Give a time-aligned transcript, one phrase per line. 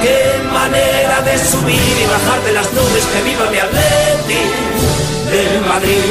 [0.00, 3.58] Qué manera de subir y bajar de las nubes que viva mi
[5.66, 6.02] Madrid.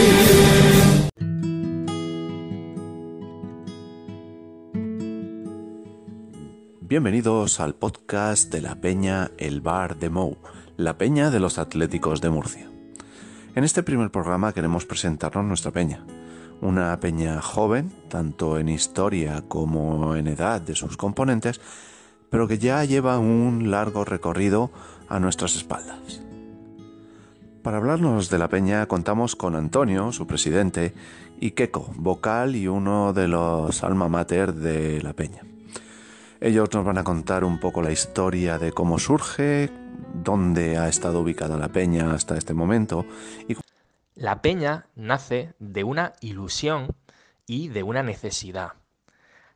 [6.81, 10.38] Bienvenidos al podcast de la Peña El Bar de Mou,
[10.75, 12.69] la Peña de los Atléticos de Murcia.
[13.55, 16.05] En este primer programa queremos presentarnos nuestra peña,
[16.61, 21.61] una peña joven, tanto en historia como en edad de sus componentes,
[22.30, 24.72] pero que ya lleva un largo recorrido
[25.09, 26.22] a nuestras espaldas.
[27.64, 30.94] Para hablarnos de la peña contamos con Antonio, su presidente,
[31.39, 35.42] y Keco, vocal y uno de los alma mater de la peña.
[36.39, 39.72] Ellos nos van a contar un poco la historia de cómo surge,
[40.23, 43.05] dónde ha estado ubicada la peña hasta este momento
[43.48, 43.58] y
[44.16, 46.95] La peña nace de una ilusión
[47.45, 48.73] y de una necesidad.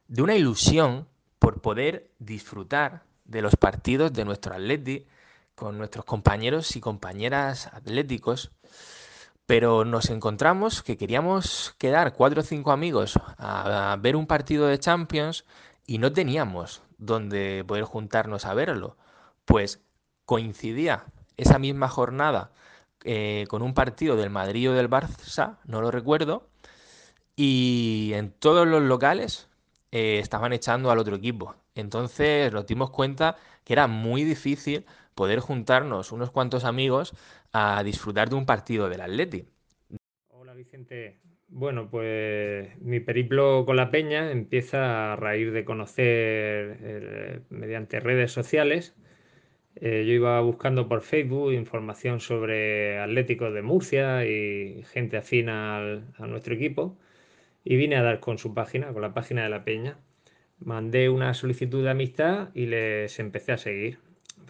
[0.08, 1.08] De una ilusión
[1.42, 5.08] por poder disfrutar de los partidos de nuestro Atleti
[5.56, 8.52] con nuestros compañeros y compañeras atléticos,
[9.48, 14.78] pero nos encontramos que queríamos quedar cuatro o cinco amigos a ver un partido de
[14.78, 15.44] Champions
[15.88, 18.96] y no teníamos donde poder juntarnos a verlo,
[19.46, 19.82] pues
[20.26, 21.06] coincidía
[21.38, 22.52] esa misma jornada
[23.04, 26.48] eh, con un partido del Madrid o del Barça, no lo recuerdo,
[27.36, 29.50] y en todos los locales
[29.92, 31.56] eh, estaban echando al otro equipo.
[31.76, 34.86] Entonces nos dimos cuenta que era muy difícil
[35.16, 37.14] poder juntarnos unos cuantos amigos
[37.54, 39.46] a disfrutar de un partido del Atleti.
[40.30, 41.20] Hola Vicente.
[41.48, 48.32] Bueno, pues mi periplo con la peña empieza a raíz de conocer eh, mediante redes
[48.32, 48.96] sociales.
[49.76, 56.06] Eh, yo iba buscando por Facebook información sobre Atléticos de Murcia y gente afina al-
[56.18, 56.98] a nuestro equipo
[57.64, 59.98] y vine a dar con su página, con la página de la peña.
[60.60, 64.00] Mandé una solicitud de amistad y les empecé a seguir.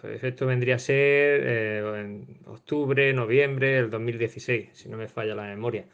[0.00, 5.34] Pues esto vendría a ser eh, en octubre, noviembre del 2016, si no me falla
[5.34, 5.86] la memoria.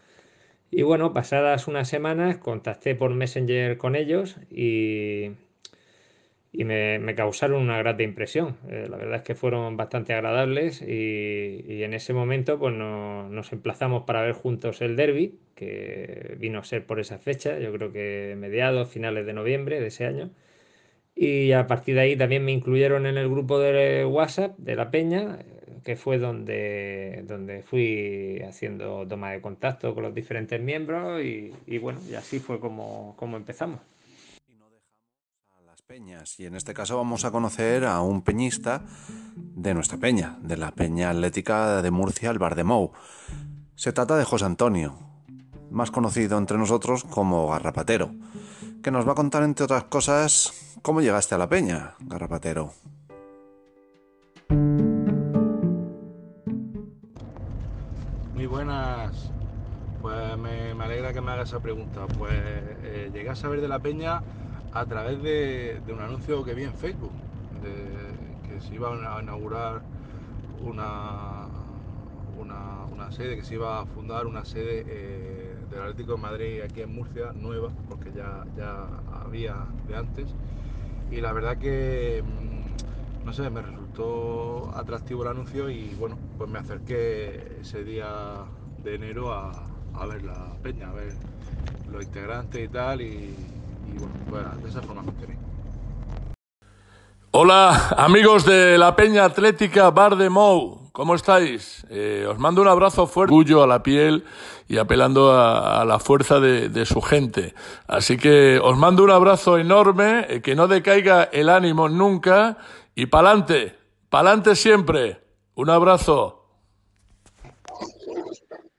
[0.71, 5.33] Y bueno, pasadas unas semanas contacté por Messenger con ellos y,
[6.53, 8.57] y me, me causaron una grata impresión.
[8.71, 13.29] Eh, la verdad es que fueron bastante agradables y, y en ese momento pues no-
[13.29, 17.73] nos emplazamos para ver juntos el derby, que vino a ser por esa fecha, yo
[17.73, 20.31] creo que mediados, finales de noviembre de ese año.
[21.15, 24.91] Y a partir de ahí también me incluyeron en el grupo de WhatsApp de la
[24.91, 31.23] Peña, eh, que fue donde, donde fui haciendo toma de contacto con los diferentes miembros
[31.25, 33.81] y, y bueno, y así fue como, como empezamos.
[35.89, 38.83] Peñas y en este caso vamos a conocer a un peñista
[39.37, 42.93] de nuestra peña, de la Peña Atlética de Murcia, el Bar de Mou.
[43.75, 44.99] Se trata de José Antonio,
[45.71, 48.11] más conocido entre nosotros como Garrapatero,
[48.83, 52.75] que nos va a contar entre otras cosas cómo llegaste a la peña, Garrapatero.
[58.35, 59.31] Muy buenas.
[60.03, 62.07] Pues me, alegra que me hagas esa pregunta.
[62.19, 64.23] Pues eh, llegué a saber de la peña
[64.73, 67.13] a través de, un anuncio que vi en Facebook,
[67.63, 69.83] de que se iba a inaugurar
[70.61, 71.47] una,
[72.39, 76.61] una, una sede, que se iba a fundar una sede eh, del Atlético de Madrid
[76.63, 78.87] aquí en Murcia, nueva, porque ya, ya
[79.25, 80.35] había de antes.
[81.11, 86.51] Y la verdad que, mm, no sé, me resultó atractivo el anuncio y bueno, pues
[86.51, 88.45] me acerqué ese día
[88.83, 89.53] de enero a,
[89.95, 91.15] a ver la peña, a ver
[91.91, 93.35] los integrantes y tal, y,
[93.99, 95.03] y bueno, pues de esa forma.
[97.31, 101.87] Hola, amigos de la Peña Atlética Bar de Mou, ¿cómo estáis?
[101.91, 104.25] Eh, os mando un abrazo fuerte, orgullo a la piel
[104.67, 107.55] y apelando a, a la fuerza de, de su gente.
[107.87, 112.57] Así que os mando un abrazo enorme, eh, que no decaiga el ánimo nunca
[112.95, 113.77] y pa'lante.
[114.09, 115.21] Pa'lante siempre.
[115.55, 116.47] Un abrazo.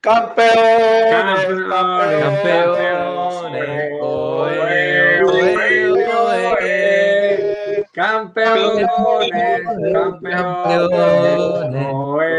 [0.02, 1.46] ¡Campeones!
[2.22, 3.12] Campeones,
[4.02, 4.79] oe, oe,
[8.00, 8.06] oe.
[8.06, 8.88] ¡Campeones!
[10.24, 11.00] ¡Campeones!
[11.92, 12.30] Oe.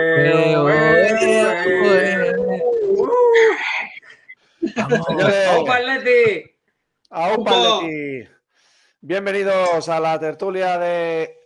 [9.03, 11.37] Bienvenidos a la tertulia de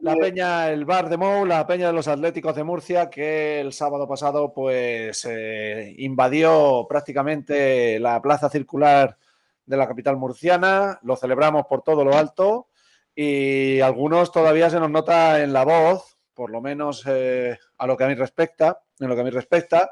[0.00, 3.72] la Peña, el Bar de Mou, la Peña de los Atléticos de Murcia, que el
[3.72, 9.16] sábado pasado pues eh, invadió prácticamente la plaza circular
[9.64, 11.00] de la capital murciana.
[11.02, 12.68] Lo celebramos por todo lo alto
[13.16, 17.96] y algunos todavía se nos nota en la voz, por lo menos eh, a lo
[17.96, 19.90] que a mí respecta, en lo que a mí respecta,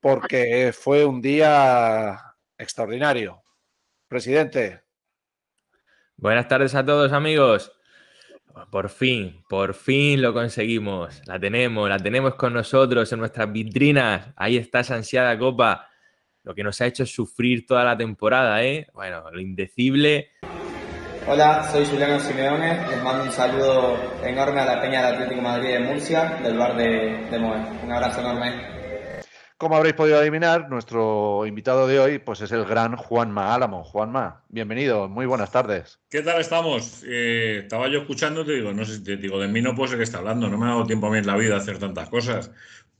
[0.00, 2.18] porque fue un día
[2.58, 3.42] extraordinario.
[4.08, 4.82] Presidente,
[6.22, 7.72] Buenas tardes a todos, amigos.
[8.70, 11.20] Por fin, por fin lo conseguimos.
[11.26, 14.28] La tenemos, la tenemos con nosotros en nuestras vitrinas.
[14.36, 15.88] Ahí está esa ansiada copa.
[16.44, 18.86] Lo que nos ha hecho sufrir toda la temporada, ¿eh?
[18.94, 20.30] Bueno, lo indecible.
[21.24, 22.84] Hola, soy Juliano Simeone.
[22.88, 26.58] Les mando un saludo enorme a la Peña del Atlético de Madrid de Murcia, del
[26.58, 27.60] bar de, de Moe.
[27.84, 28.82] Un abrazo enorme.
[29.56, 33.84] Como habréis podido adivinar, nuestro invitado de hoy pues es el gran Juanma Álamo.
[33.84, 36.00] Juanma, bienvenido, muy buenas tardes.
[36.10, 37.04] ¿Qué tal estamos?
[37.06, 39.98] Eh, estaba yo escuchando, te digo, no sé, te digo, de mí no puedo ser
[39.98, 41.78] que está hablando, no me ha dado tiempo a mí en la vida a hacer
[41.78, 42.50] tantas cosas,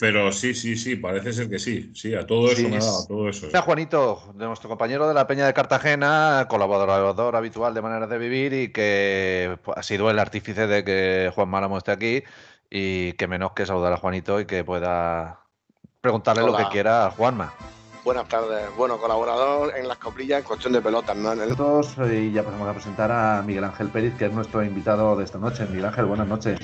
[0.02, 2.98] pero sí, sí, sí, parece ser que sí, sí, a todo eso Sí, es- dado,
[2.98, 3.46] a todo eso.
[3.46, 8.18] Mira, Juanito, de nuestro compañero de la Peña de Cartagena, colaborador habitual de Maneras de
[8.18, 12.24] Vivir y que pues, ha sido el artífice de que Juan Álamo esté aquí
[12.68, 15.38] y que menos que saludar a Juanito y que pueda
[16.00, 17.54] preguntarle lo que quiera a Juanma.
[18.04, 18.74] Buenas tardes.
[18.76, 21.32] Bueno, colaborador en las coplillas en cuestión de pelotas, ¿no?
[21.32, 24.64] En el- Nosotros y ya pasamos a presentar a Miguel Ángel Pérez, que es nuestro
[24.64, 25.64] invitado de esta noche.
[25.66, 26.58] Miguel Ángel, buenas noches.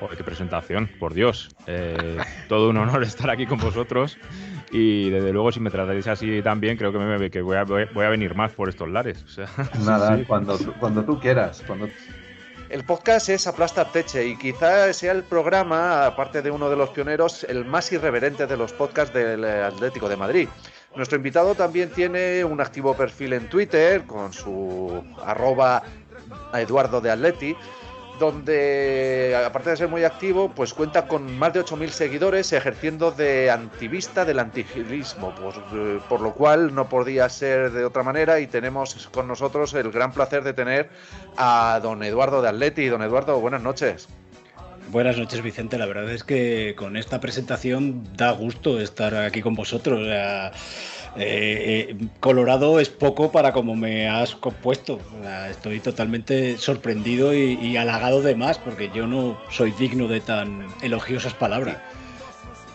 [0.00, 1.48] Joder, qué presentación, por Dios.
[1.66, 2.18] Eh,
[2.48, 4.16] todo un honor estar aquí con vosotros.
[4.70, 8.04] Y desde luego, si me tratáis así también, creo que, me, que voy, a, voy
[8.04, 9.22] a venir más por estos lares.
[9.24, 9.46] O sea,
[9.84, 10.24] Nada, sí, sí.
[10.26, 11.62] Cuando, tú- cuando tú quieras.
[11.66, 11.88] Cuando...
[12.68, 16.90] El podcast es Aplasta Teche y quizá sea el programa, aparte de uno de los
[16.90, 20.48] pioneros, el más irreverente de los podcasts del Atlético de Madrid.
[20.94, 25.82] Nuestro invitado también tiene un activo perfil en Twitter con su arroba
[26.52, 27.56] Eduardo de Atleti,
[28.18, 33.50] donde aparte de ser muy activo, pues cuenta con más de 8.000 seguidores ejerciendo de
[33.50, 38.46] antivista del antigilismo, pues, eh, por lo cual no podía ser de otra manera y
[38.46, 40.90] tenemos con nosotros el gran placer de tener
[41.36, 42.86] a don Eduardo de Atleti.
[42.86, 44.08] Don Eduardo, buenas noches.
[44.90, 45.76] Buenas noches, Vicente.
[45.76, 50.00] La verdad es que con esta presentación da gusto estar aquí con vosotros.
[51.18, 55.00] Eh, eh, Colorado es poco para como me has compuesto.
[55.50, 61.34] Estoy totalmente sorprendido y, halagado de más, porque yo no soy digno de tan elogiosas
[61.34, 61.78] palabras.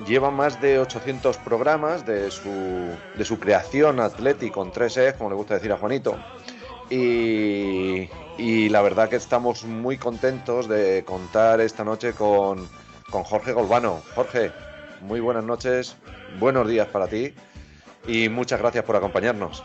[0.08, 2.50] Lleva más de 800 programas de su,
[3.16, 6.18] de su creación Atleti con 3 como le gusta decir a Juanito.
[6.90, 12.68] Y, y la verdad que estamos muy contentos de contar esta noche con,
[13.10, 14.02] con Jorge Golbano.
[14.16, 14.52] Jorge,
[15.02, 15.96] muy buenas noches,
[16.40, 17.34] buenos días para ti
[18.08, 19.64] y muchas gracias por acompañarnos.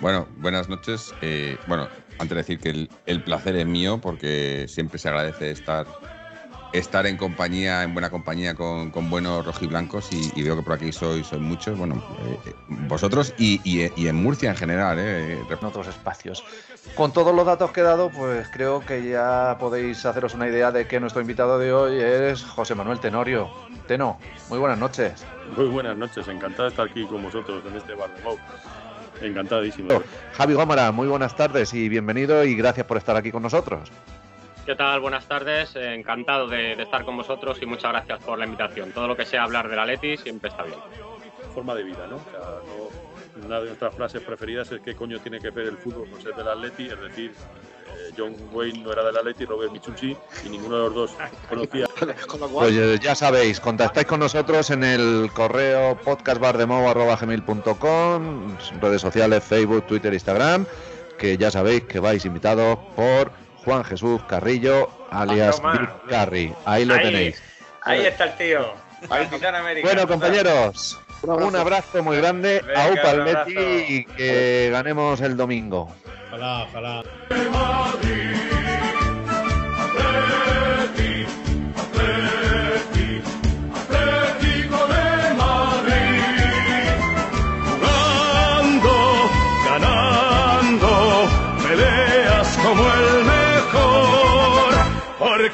[0.00, 1.14] Bueno, buenas noches.
[1.22, 5.50] Eh, bueno, antes de decir que el, el placer es mío porque siempre se agradece
[5.50, 5.86] estar,
[6.72, 10.74] estar en compañía, en buena compañía con, con buenos rojiblancos y, y veo que por
[10.74, 14.98] aquí sois, sois muchos, bueno, eh, eh, vosotros y, y- y en Murcia en general.
[15.00, 16.44] Eh, en otros espacios.
[16.94, 20.70] Con todos los datos que he dado, pues creo que ya podéis haceros una idea
[20.70, 23.48] de que nuestro invitado de hoy es José Manuel Tenorio.
[23.86, 25.24] Teno, muy buenas noches.
[25.56, 28.36] Muy buenas noches, encantado de estar aquí con vosotros en este bar de Mou.
[29.22, 29.88] Encantadísimo.
[30.34, 33.90] Javi Gómara, muy buenas tardes y bienvenido y gracias por estar aquí con nosotros.
[34.68, 35.00] ¿Qué tal?
[35.00, 35.74] Buenas tardes.
[35.76, 38.92] Eh, Encantado de, de estar con vosotros y muchas gracias por la invitación.
[38.92, 40.76] Todo lo que sea hablar de la Leti siempre está bien.
[41.54, 42.16] Forma de vida, ¿no?
[42.16, 42.90] O sea, no-
[43.46, 46.34] una de nuestras frases preferidas es qué coño tiene que ver el fútbol con ser
[46.34, 50.76] del Atleti, es decir, eh, John Wayne no era del Atleti, Robert Michucci y ninguno
[50.76, 51.12] de los dos
[51.48, 51.86] conocía.
[52.52, 60.66] Pues ya sabéis, contactáis con nosotros en el correo podcastbardemou.gmail.com, redes sociales, Facebook, Twitter, Instagram,
[61.16, 63.30] que ya sabéis que vais invitados por
[63.64, 65.60] Juan Jesús Carrillo, alias.
[65.62, 66.54] Big Carry.
[66.64, 67.02] Ahí lo Ahí.
[67.02, 67.42] tenéis.
[67.82, 68.72] Ahí está el tío.
[69.10, 69.86] América.
[69.86, 73.40] Bueno, compañeros, un abrazo, muy grande Venga, a UPA un abrazo.
[73.40, 75.94] Atleti y que ganemos el domingo.
[76.28, 77.02] Ojalá, ojalá.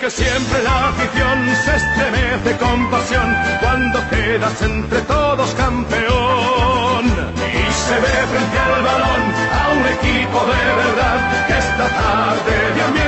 [0.04, 7.04] Que siempre la afición se estremece con pasión cuando quedas entre todos campeón.
[7.38, 9.23] Y se ve frente al balón
[9.61, 13.03] a un equipo de verdad que esta tarde de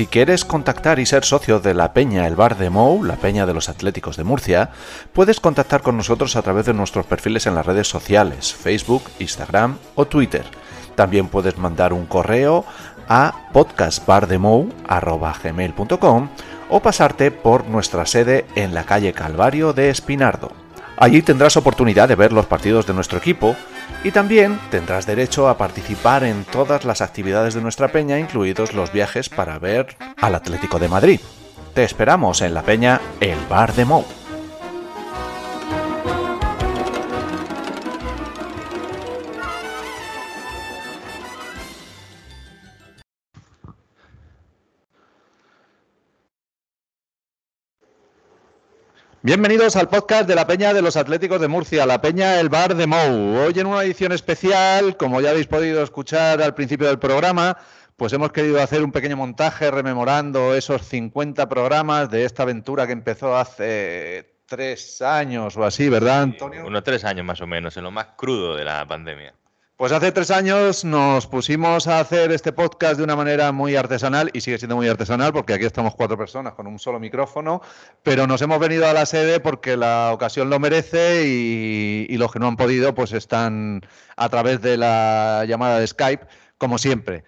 [0.00, 3.44] Si quieres contactar y ser socio de la Peña El Bar de Mou, la Peña
[3.44, 4.70] de los Atléticos de Murcia,
[5.12, 9.76] puedes contactar con nosotros a través de nuestros perfiles en las redes sociales, Facebook, Instagram
[9.96, 10.46] o Twitter.
[10.94, 12.64] También puedes mandar un correo
[13.10, 16.28] a podcastbardemou.gmail.com
[16.70, 20.50] o pasarte por nuestra sede en la calle Calvario de Espinardo.
[21.00, 23.56] Allí tendrás oportunidad de ver los partidos de nuestro equipo
[24.04, 28.92] y también tendrás derecho a participar en todas las actividades de nuestra peña, incluidos los
[28.92, 31.20] viajes para ver al Atlético de Madrid.
[31.72, 34.04] Te esperamos en la peña El Bar de Mou.
[49.22, 52.74] Bienvenidos al podcast de la Peña de los Atléticos de Murcia, la Peña El Bar
[52.74, 53.36] de Mou.
[53.36, 57.58] Hoy en una edición especial, como ya habéis podido escuchar al principio del programa,
[57.98, 62.94] pues hemos querido hacer un pequeño montaje rememorando esos 50 programas de esta aventura que
[62.94, 66.66] empezó hace tres años o así, ¿verdad, Antonio?
[66.66, 69.34] Unos tres años más o menos, en lo más crudo de la pandemia.
[69.80, 74.28] Pues hace tres años nos pusimos a hacer este podcast de una manera muy artesanal
[74.34, 77.62] y sigue siendo muy artesanal porque aquí estamos cuatro personas con un solo micrófono,
[78.02, 82.38] pero nos hemos venido a la sede porque la ocasión lo merece y, los que
[82.38, 83.80] no han podido pues están
[84.16, 86.26] a través de la llamada de Skype,
[86.58, 87.24] como siempre.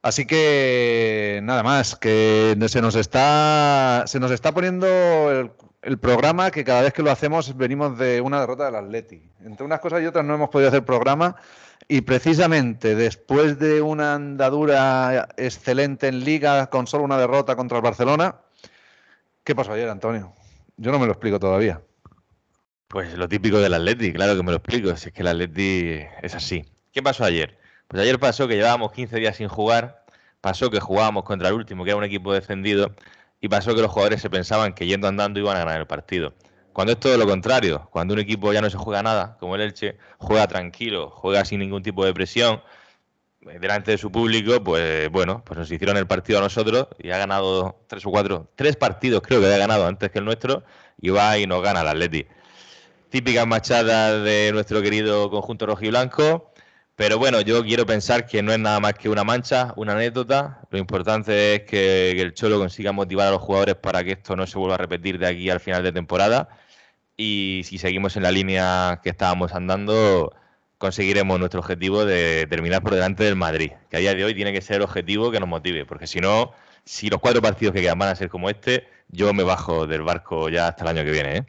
[0.00, 4.86] Así que nada más, que se nos está, se nos está poniendo
[5.30, 5.50] el,
[5.82, 9.22] el programa que cada vez que lo hacemos venimos de una derrota del Atleti.
[9.44, 11.36] Entre unas cosas y otras no hemos podido hacer programa
[11.90, 17.82] y precisamente después de una andadura excelente en liga con solo una derrota contra el
[17.82, 18.36] Barcelona,
[19.42, 20.32] ¿qué pasó ayer, Antonio?
[20.76, 21.82] Yo no me lo explico todavía.
[22.86, 25.98] Pues lo típico del Atleti, claro que me lo explico, si es que el Atleti
[26.22, 26.64] es así.
[26.92, 27.58] ¿Qué pasó ayer?
[27.88, 30.04] Pues ayer pasó que llevábamos 15 días sin jugar,
[30.40, 32.94] pasó que jugábamos contra el último, que era un equipo descendido,
[33.40, 36.34] y pasó que los jugadores se pensaban que yendo andando iban a ganar el partido.
[36.72, 39.62] Cuando es todo lo contrario, cuando un equipo ya no se juega nada, como el
[39.62, 42.62] Elche, juega tranquilo, juega sin ningún tipo de presión,
[43.48, 47.10] eh, delante de su público, pues bueno, pues nos hicieron el partido a nosotros y
[47.10, 50.62] ha ganado tres o cuatro, tres partidos creo que había ganado antes que el nuestro
[51.00, 52.26] y va y nos gana el Atleti.
[53.08, 56.49] Típicas machadas de nuestro querido conjunto rojiblanco,
[57.00, 60.60] pero bueno, yo quiero pensar que no es nada más que una mancha, una anécdota.
[60.70, 64.46] Lo importante es que, el Cholo consiga motivar a los jugadores para que esto no
[64.46, 66.50] se vuelva a repetir de aquí al final de temporada
[67.16, 70.34] y si seguimos en la línea que estábamos andando,
[70.76, 74.52] conseguiremos nuestro objetivo de terminar por delante del Madrid, que a día de hoy tiene
[74.52, 76.52] que ser el objetivo que nos motive, porque si no,
[76.84, 80.02] si los cuatro partidos que quedan van a ser como este, yo me bajo del
[80.02, 81.36] barco ya hasta el año que viene.
[81.38, 81.44] ¿eh?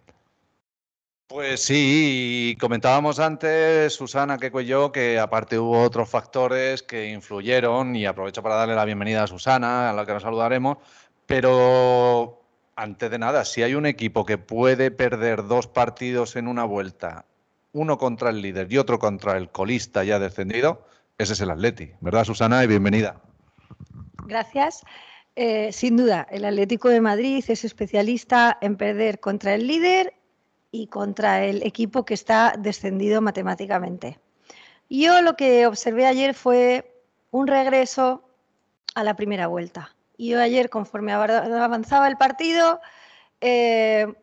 [1.31, 8.05] Pues sí, comentábamos antes, Susana, y yo, que aparte hubo otros factores que influyeron, y
[8.05, 10.79] aprovecho para darle la bienvenida a Susana, a la que nos saludaremos,
[11.25, 12.41] pero
[12.75, 17.23] antes de nada, si hay un equipo que puede perder dos partidos en una vuelta,
[17.71, 20.85] uno contra el líder y otro contra el colista ya descendido,
[21.17, 22.61] ese es el Atleti, ¿verdad, Susana?
[22.65, 23.21] Y bienvenida.
[24.25, 24.83] Gracias.
[25.37, 30.13] Eh, sin duda, el Atlético de Madrid es especialista en perder contra el líder
[30.71, 34.19] y contra el equipo que está descendido matemáticamente.
[34.89, 38.23] Yo lo que observé ayer fue un regreso
[38.95, 39.95] a la primera vuelta.
[40.17, 42.79] Yo ayer, conforme avanzaba el partido,
[43.39, 44.13] eh,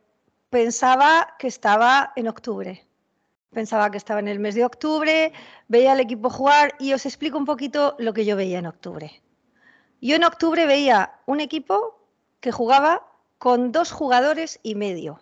[0.51, 2.87] pensaba que estaba en octubre.
[3.53, 5.33] Pensaba que estaba en el mes de octubre,
[5.69, 9.23] veía al equipo jugar y os explico un poquito lo que yo veía en octubre.
[10.01, 11.99] Yo en octubre veía un equipo
[12.41, 13.07] que jugaba
[13.39, 15.21] con dos jugadores y medio.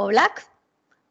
[0.00, 0.46] Oblak,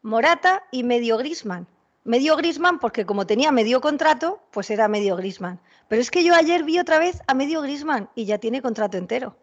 [0.01, 1.67] Morata y medio Grisman.
[2.05, 5.59] Medio Grisman porque como tenía medio contrato, pues era medio Grisman.
[5.89, 8.97] Pero es que yo ayer vi otra vez a medio Grisman y ya tiene contrato
[8.97, 9.35] entero.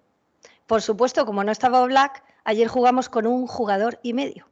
[0.67, 4.49] Por supuesto, como no estaba Oblak, ayer jugamos con un jugador y medio.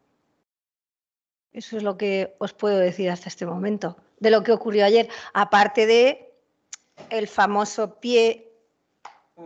[1.54, 5.08] Eso es lo que os puedo decir hasta este momento de lo que ocurrió ayer,
[5.32, 6.34] aparte de
[7.08, 8.52] el famoso pie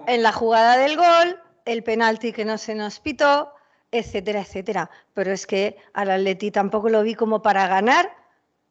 [0.09, 3.53] en la jugada del gol, el penalti que no se nos pitó,
[3.99, 4.91] etcétera, etcétera.
[5.15, 8.15] Pero es que al Atleti tampoco lo vi como para ganar,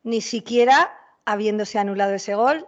[0.03, 0.91] ni siquiera
[1.25, 2.67] habiéndose anulado ese gol,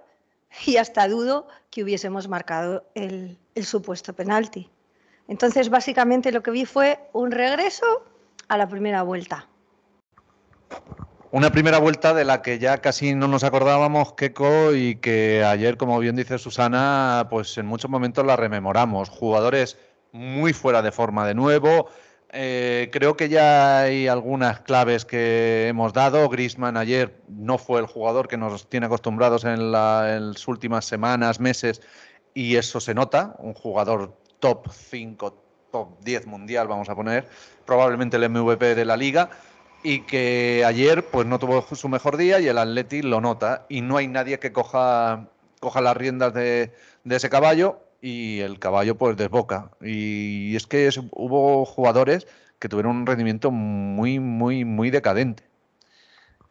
[0.65, 4.69] y hasta dudo que hubiésemos marcado el, supuesto penalti.
[5.27, 7.85] Entonces, básicamente lo que vi fue un regreso
[8.47, 9.47] a la primera vuelta.
[11.31, 15.75] Una primera vuelta de la que ya casi no nos acordábamos, Keco, y que ayer,
[15.75, 19.09] como bien dice Susana, pues en muchos momentos la rememoramos.
[19.09, 19.77] Jugadores
[20.13, 21.89] muy fuera de forma de nuevo.
[22.39, 26.29] Eh, creo que ya hay algunas claves que hemos dado.
[26.29, 30.85] Grisman ayer no fue el jugador que nos tiene acostumbrados en, la- en las últimas
[30.85, 31.81] semanas, meses,
[32.35, 33.35] y eso se nota.
[33.39, 37.27] Un jugador top 5, top 10 mundial, vamos a poner,
[37.65, 39.31] probablemente el MVP de la liga
[39.81, 43.81] y que ayer pues no tuvo su mejor día y el Atleti lo nota y
[43.81, 45.27] no hay nadie que coja,
[45.81, 46.71] las riendas de
[47.03, 52.27] ese caballo y el caballo pues desboca y es que hubo jugadores
[52.59, 55.43] que tuvieron un rendimiento muy muy muy decadente.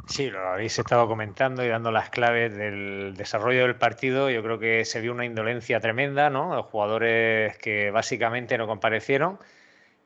[0.08, 4.30] Sí, lo habéis estado comentando y dando las claves del desarrollo del partido.
[4.30, 6.54] Yo creo que se vio una indolencia tremenda, ¿no?
[6.54, 9.38] Los jugadores que básicamente no comparecieron.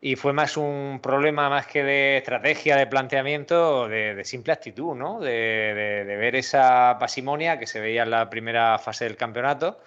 [0.01, 5.21] Y fue más un problema más que de estrategia, de planteamiento, de, simple actitud, ¿no?
[5.21, 9.81] De- de ver esa pasimonia que se veía en la primera fase del campeonato.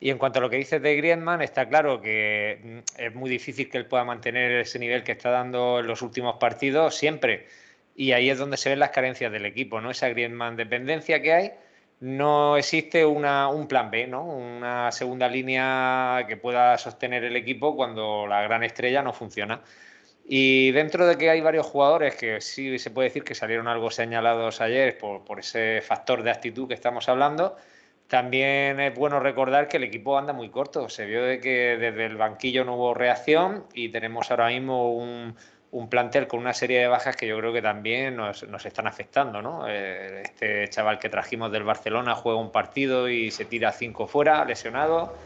[0.00, 3.30] Y en cuanto a lo que dices de Griezmann, está claro que mm, es muy
[3.30, 7.46] difícil que él pueda mantener ese nivel que está dando en los últimos partidos siempre.
[7.96, 9.90] Y ahí es donde se ven las carencias del equipo, ¿no?
[9.90, 11.52] Esa Griezmann dependencia que hay.
[12.00, 14.24] No existe una, un plan B, ¿no?
[14.24, 19.62] Una segunda línea que pueda sostener el equipo cuando la gran estrella no funciona.
[20.26, 23.90] Y dentro de que hay varios jugadores que sí se puede decir que salieron algo
[23.90, 27.56] señalados ayer por, por ese factor de actitud que estamos hablando,
[28.08, 30.88] también es bueno recordar que el equipo anda muy corto.
[30.88, 35.34] Se vio de que desde el banquillo no hubo reacción y tenemos ahora mismo un,
[35.70, 38.86] un plantel con una serie de bajas que yo creo que también nos, nos están
[38.86, 39.42] afectando.
[39.42, 39.66] ¿no?
[39.68, 44.44] Eh, Este chaval que trajimos del Barcelona juega un partido y se tira cinco fuera,
[44.44, 45.16] lesionado.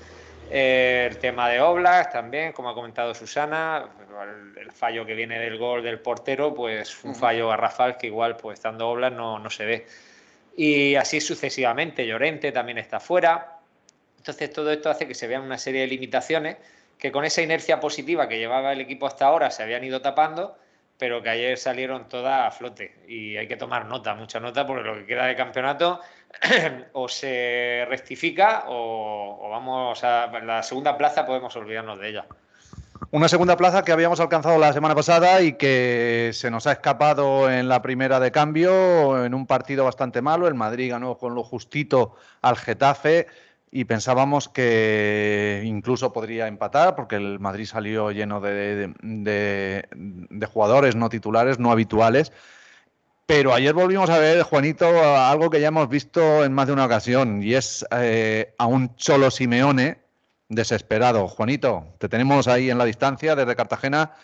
[0.51, 3.85] Eh, el tema de Oblak también, como ha comentado Susana,
[4.57, 8.37] el, el fallo que viene del gol del portero, pues un fallo garrafal que igual,
[8.37, 9.87] pues estando Oblak no, no se ve.
[10.59, 13.61] Y así sucesivamente, Llorente también está fuera.
[14.17, 16.57] Entonces todo esto hace que se vean una serie de limitaciones
[16.99, 20.59] que con esa inercia positiva que llevaba el equipo hasta ahora se habían ido tapando,
[20.99, 22.97] pero que ayer salieron todas a flote.
[23.07, 26.01] Y hay que tomar nota, mucha nota, porque lo que queda de campeonato
[26.93, 32.27] o se rectifica o, o vamos a la segunda plaza podemos olvidarnos de ella.
[33.11, 37.51] Una segunda plaza que habíamos alcanzado la semana pasada y que se nos ha escapado
[37.51, 40.47] en la primera de cambio en un partido bastante malo.
[40.47, 43.27] El Madrid ganó con lo justito al Getafe
[43.71, 51.09] y pensábamos que incluso podría empatar porque el Madrid salió lleno de, de- jugadores no
[51.09, 52.33] titulares, no habituales.
[53.27, 56.87] Pero ayer volvimos a ver, Juanito, algo que ya hemos visto en más de una
[56.87, 60.08] ocasión y es eh, a un Cholo Simeone
[60.49, 61.29] desesperado.
[61.29, 64.15] Juanito, te tenemos ahí en la distancia desde Cartagena,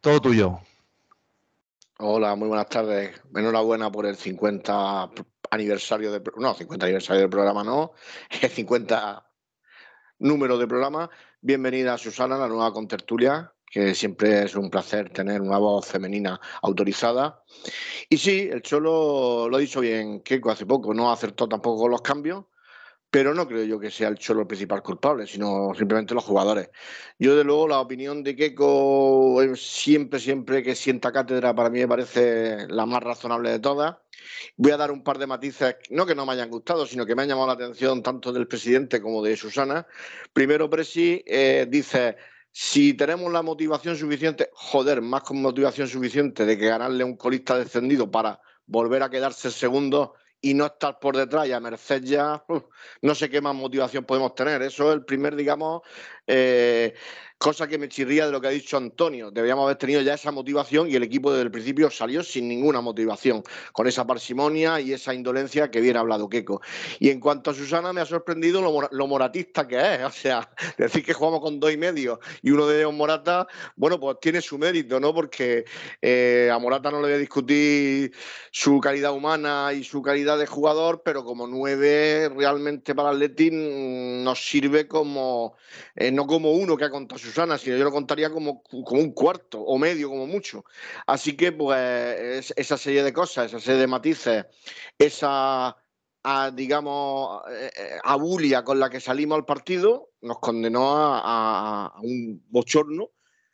[0.00, 0.60] todo tuyo.
[1.98, 3.20] Hola, muy buenas tardes.
[3.34, 5.10] Enhorabuena por el 50
[5.50, 7.92] aniversario del no, 50 aniversario del programa no,
[8.42, 9.26] el 50
[10.18, 11.10] número de programa.
[11.40, 17.42] Bienvenida Susana, la nueva contertulia, que siempre es un placer tener una voz femenina autorizada.
[18.08, 21.90] Y sí, el Cholo lo ha dicho bien Keiko hace poco, no acertó tampoco con
[21.90, 22.44] los cambios,
[23.10, 26.70] pero no creo yo que sea el Cholo el principal culpable, sino simplemente los jugadores.
[27.18, 31.80] Yo, de luego, la opinión de Keiko eh, siempre, siempre que sienta cátedra, para mí
[31.80, 33.96] me parece la más razonable de todas.
[34.56, 37.16] Voy a dar un par de matices, no que no me hayan gustado, sino que
[37.16, 39.86] me han llamado la atención tanto del presidente como de Susana.
[40.32, 42.16] Primero, Presi eh, dice,
[42.52, 47.58] si tenemos la motivación suficiente, joder, más con motivación suficiente de que ganarle un colista
[47.58, 52.44] descendido para volver a quedarse segundo y no estar por detrás y a merced ya,
[53.02, 54.62] no sé qué más motivación podemos tener.
[54.62, 55.82] Eso es el primer, digamos,
[56.26, 56.94] eh,
[57.40, 59.30] cosa que me chirría de lo que ha dicho Antonio.
[59.30, 62.82] Deberíamos haber tenido ya esa motivación y el equipo desde el principio salió sin ninguna
[62.82, 66.60] motivación, con esa parsimonia y esa indolencia que ha hablado Keco.
[66.98, 70.00] Y en cuanto a Susana, me ha sorprendido lo, mora- lo moratista que es.
[70.10, 73.98] O sea, decir que jugamos con dos y medio y uno de ellos Morata, bueno,
[73.98, 75.14] pues tiene su mérito, ¿no?
[75.14, 75.64] Porque
[76.02, 78.12] eh, a Morata no le voy a discutir
[78.50, 84.24] su calidad humana y su calidad de jugador, pero como nueve realmente para Atleti mm,
[84.24, 85.54] nos sirve como,
[85.96, 89.12] eh, no como uno que ha contado Susana, sino yo lo contaría como, como un
[89.12, 90.64] cuarto o medio como mucho.
[91.06, 94.44] Así que pues es- esa serie de cosas, esa serie de matices,
[94.98, 95.76] esa
[96.22, 102.44] a, digamos, eh, eh, abulia con la que salimos al partido nos condenó a un
[102.50, 103.10] bochorno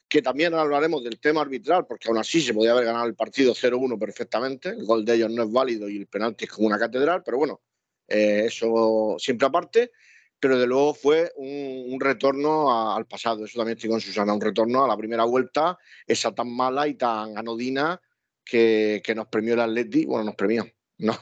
[0.09, 3.55] que también hablaremos del tema arbitral, porque aún así se podía haber ganado el partido
[3.55, 4.71] 0-1 perfectamente.
[4.71, 7.39] El gol de ellos no es válido y el penalti es como una catedral, pero
[7.39, 7.61] bueno,
[8.09, 9.91] eh, eso siempre aparte,
[10.41, 13.45] pero de luego fue un, retorno al pasado.
[13.45, 16.95] Eso también estoy con Susana, un retorno a la primera vuelta, esa tan mala y
[16.95, 18.01] tan anodina
[18.45, 20.67] que, que nos premió el Atleti, bueno, nos premió,
[20.99, 21.19] no,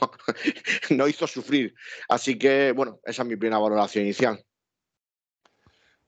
[0.91, 1.75] no hizo sufrir.
[2.09, 4.45] Así que, bueno, esa es mi primera valoración inicial.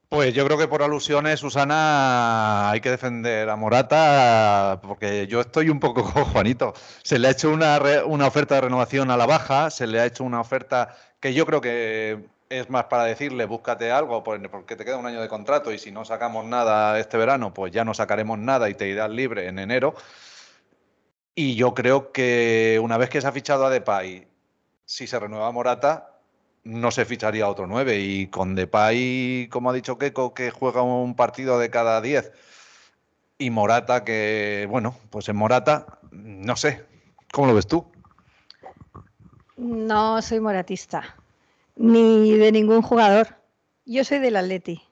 [0.08, 5.68] Pues yo creo que por alusiones, Susana, hay que defender a Morata, porque yo estoy
[5.68, 6.74] un poco con Juanito.
[7.02, 9.98] Se le ha hecho una, re- una oferta de renovación a la baja, se le
[9.98, 14.40] ha hecho una oferta que yo creo que es más para decirle, búscate algo, pues,
[14.50, 17.72] porque te queda un año de contrato y si no sacamos nada este verano, pues
[17.72, 19.94] ya no sacaremos nada y te irás libre en enero.
[21.35, 24.26] Y yo creo que una vez que se ha fichado a Depay,
[24.85, 26.12] si se renueva Morata,
[26.64, 27.98] no se ficharía otro 9.
[27.98, 32.32] Y con Depay, como ha dicho Keco, que juega un partido de cada 10.
[33.38, 36.87] Y Morata, que, bueno, pues en Morata, no sé.
[37.32, 37.87] ¿Cómo lo ves tú?
[39.56, 41.16] No soy moratista,
[41.76, 43.36] ni de ningún jugador.
[43.84, 44.82] Yo soy del Atleti,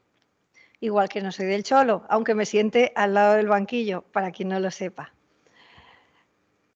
[0.80, 4.50] igual que no soy del Cholo, aunque me siente al lado del banquillo, para quien
[4.50, 5.12] no lo sepa.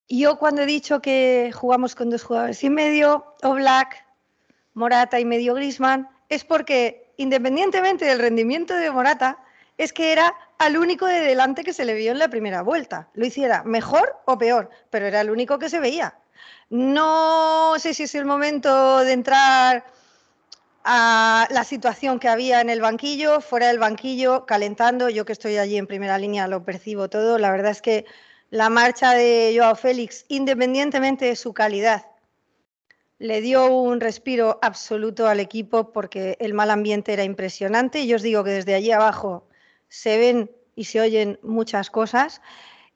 [0.08, 4.04] Yo cuando he dicho que jugamos con dos jugadores y medio, o Black,
[4.72, 9.38] Morata y medio Grisman, es porque independientemente del rendimiento de Morata,
[9.76, 13.08] es que era al único de delante que se le vio en la primera vuelta.
[13.14, 16.18] Lo hiciera mejor o peor, pero era el único que se veía.
[16.70, 19.84] No sé si es el momento de entrar
[20.84, 25.08] a la situación que había en el banquillo, fuera del banquillo, calentando.
[25.08, 27.38] Yo que estoy allí en primera línea lo percibo todo.
[27.38, 28.06] La verdad es que
[28.50, 32.06] la marcha de Joao Félix, independientemente de su calidad,
[33.18, 38.00] le dio un respiro absoluto al equipo porque el mal ambiente era impresionante.
[38.00, 39.48] Y os digo que desde allí abajo
[39.88, 42.40] se ven y se oyen muchas cosas.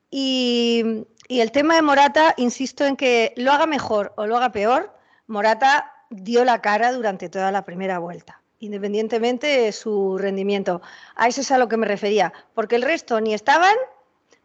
[0.09, 4.95] Y el tema de Morata, insisto en que lo haga mejor o lo haga peor,
[5.27, 10.81] Morata dio la cara durante toda la primera vuelta, independientemente de su rendimiento.
[11.15, 13.75] A eso es a lo que me refería, porque el resto ni estaban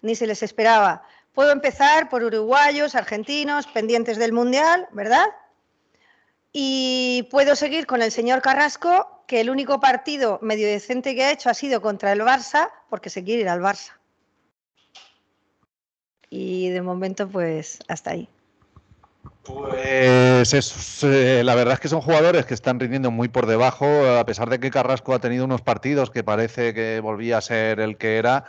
[0.01, 1.03] ni se les esperaba.
[1.33, 5.27] Puedo empezar por uruguayos, argentinos, pendientes del Mundial, ¿verdad?
[6.53, 11.33] Y puedo seguir con el señor Carrasco, que el único partido medio decente que ha
[11.33, 13.93] hecho ha sido contra el Barça, porque se quiere ir al Barça.
[16.31, 18.29] Y de momento, pues hasta ahí.
[19.45, 23.87] Pues es, eh, la verdad es que son jugadores que están rindiendo muy por debajo,
[23.87, 27.81] a pesar de que Carrasco ha tenido unos partidos que parece que volvía a ser
[27.81, 28.45] el que era,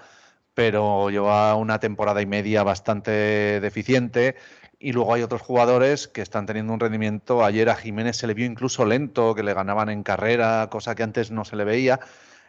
[0.54, 3.12] pero lleva una temporada y media bastante
[3.62, 4.36] deficiente.
[4.78, 7.44] Y luego hay otros jugadores que están teniendo un rendimiento.
[7.44, 11.04] Ayer a Jiménez se le vio incluso lento, que le ganaban en carrera, cosa que
[11.04, 12.00] antes no se le veía.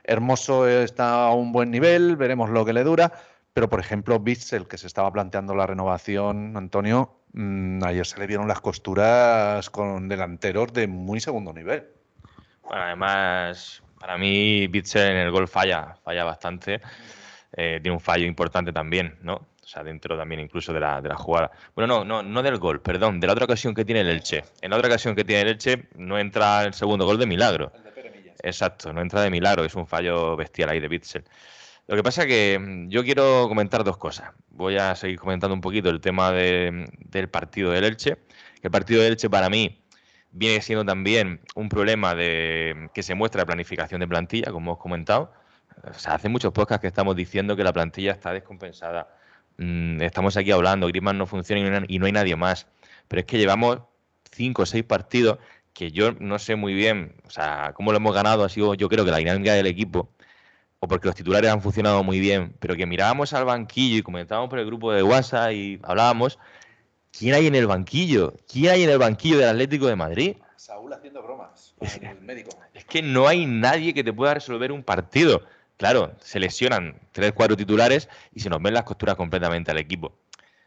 [0.05, 3.13] Hermoso está a un buen nivel, veremos lo que le dura.
[3.53, 8.27] Pero, por ejemplo, Bitzel, que se estaba planteando la renovación, Antonio, mm, ayer se le
[8.27, 11.87] vieron las costuras con delanteros de muy segundo nivel.
[12.63, 16.81] Bueno, además, para mí, Bitzel en el gol falla, falla bastante.
[17.53, 19.35] Eh, tiene un fallo importante también, ¿no?
[19.35, 21.51] O sea, dentro también incluso de la, de la jugada.
[21.75, 24.45] Bueno, no, no, no del gol, perdón, de la otra ocasión que tiene el Elche.
[24.63, 27.73] En la otra ocasión que tiene el Elche no entra el segundo gol de milagro.
[28.43, 31.25] Exacto, no entra de milagro, es un fallo bestial ahí de Bitzel.
[31.91, 34.31] Lo que pasa que mm, yo quiero comentar dos cosas.
[34.51, 38.17] Voy a seguir comentando un poquito el tema de- del partido del Elche.
[38.63, 39.83] El partido del Elche para mí
[40.31, 44.79] viene siendo también un problema de que se muestra la planificación de plantilla, como hemos
[44.79, 45.33] comentado.
[45.83, 49.09] O sea, hace muchos podcasts que estamos diciendo que la plantilla está descompensada.
[49.59, 52.69] Mm, estamos aquí hablando, Griezmann no funciona y no hay nadie más.
[53.09, 53.81] Pero es que llevamos
[54.31, 55.39] cinco o seis partidos
[55.73, 58.89] que yo no sé muy bien, o sea, cómo lo hemos ganado ha sido yo
[58.89, 60.13] creo que la dinámica del equipo
[60.83, 64.49] o porque los titulares han funcionado muy bien, pero que mirábamos al banquillo y comentábamos
[64.49, 66.39] por el grupo de WhatsApp y hablábamos,
[67.13, 68.35] ¿quién hay en el banquillo?
[68.51, 70.37] ¿Quién hay en el banquillo del Atlético de Madrid?
[70.57, 72.51] Saúl haciendo bromas con el médico.
[72.73, 75.43] Es que no hay nadie que te pueda resolver un partido.
[75.77, 80.15] Claro, se lesionan tres, cuatro titulares y se nos ven las costuras completamente al equipo.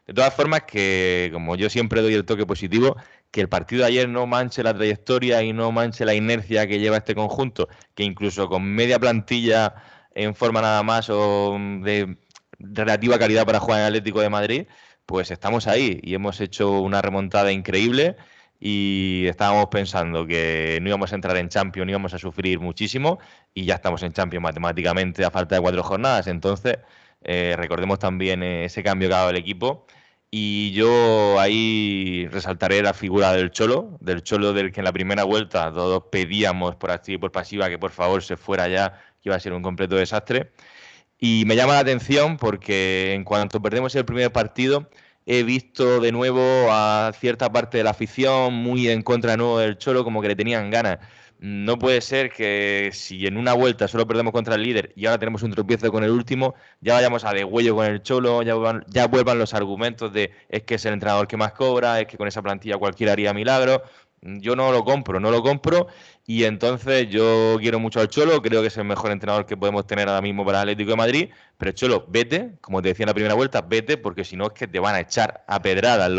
[0.05, 2.97] De todas formas, que como yo siempre doy el toque positivo,
[3.31, 6.77] que el partido de ayer no manche la trayectoria y no manche la inercia que
[6.77, 9.73] lleva este conjunto, que incluso con media plantilla
[10.15, 12.17] en forma nada más o de
[12.59, 14.67] relativa calidad para jugar en Atlético de Madrid,
[15.05, 18.15] pues estamos ahí y hemos hecho una remontada increíble
[18.59, 23.19] y estábamos pensando que no íbamos a entrar en Champions, íbamos a sufrir muchísimo
[23.53, 26.27] y ya estamos en Champions matemáticamente a falta de cuatro jornadas.
[26.27, 26.77] Entonces,
[27.23, 29.85] eh, recordemos también eh, ese cambio que ha dado el equipo.
[30.31, 35.25] Y yo ahí resaltaré la figura del Cholo, del Cholo del que en la primera
[35.25, 39.29] vuelta todos pedíamos por activa y por pasiva que por favor se fuera ya, que
[39.29, 40.51] iba a ser un completo desastre.
[41.17, 44.89] Y me llama la atención porque en cuanto perdemos el primer partido,
[45.25, 49.59] he visto de nuevo a cierta parte de la afición muy en contra de nuevo
[49.59, 50.99] del Cholo, como que le tenían ganas.
[51.39, 55.19] No puede ser que si en una vuelta solo perdemos contra el líder y ahora
[55.19, 58.55] tenemos un tropiezo con el último, ya vayamos a degüello con el Cholo, ya
[59.07, 62.27] vuelvan, los argumentos de es que es el entrenador que más cobra, es que con
[62.27, 63.83] esa plantilla cualquiera haría milagro.
[64.21, 65.87] Yo no lo compro, no lo compro
[66.25, 69.85] y entonces yo quiero mucho al Cholo, creo que es el mejor entrenador que podemos
[69.85, 73.09] tener ahora mismo para el Atlético de Madrid, pero Cholo, vete, como te decía en
[73.09, 76.09] la primera vuelta, vete porque si no es que te van a echar a pedradas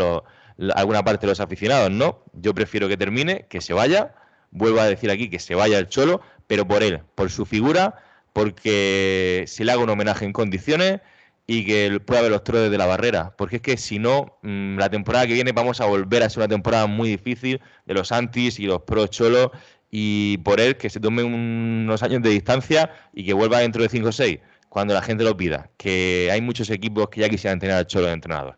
[0.75, 2.23] alguna parte de los aficionados, ¿no?
[2.33, 4.13] Yo prefiero que termine, que se vaya,
[4.51, 7.95] vuelvo a decir aquí que se vaya el Cholo, pero por él, por su figura,
[8.31, 11.01] porque se le haga un homenaje en condiciones
[11.47, 13.35] y que ver los troles de la barrera.
[13.37, 16.39] Porque es que si no, mm, la temporada que viene vamos a volver a ser
[16.39, 19.51] una temporada muy difícil de los antis y los pro Cholo
[19.97, 23.87] y por él que se tome unos años de distancia y que vuelva dentro de
[23.87, 25.69] 5 o 6, cuando la gente lo pida.
[25.77, 28.57] Que hay muchos equipos que ya quisieran tener al Cholo de entrenador.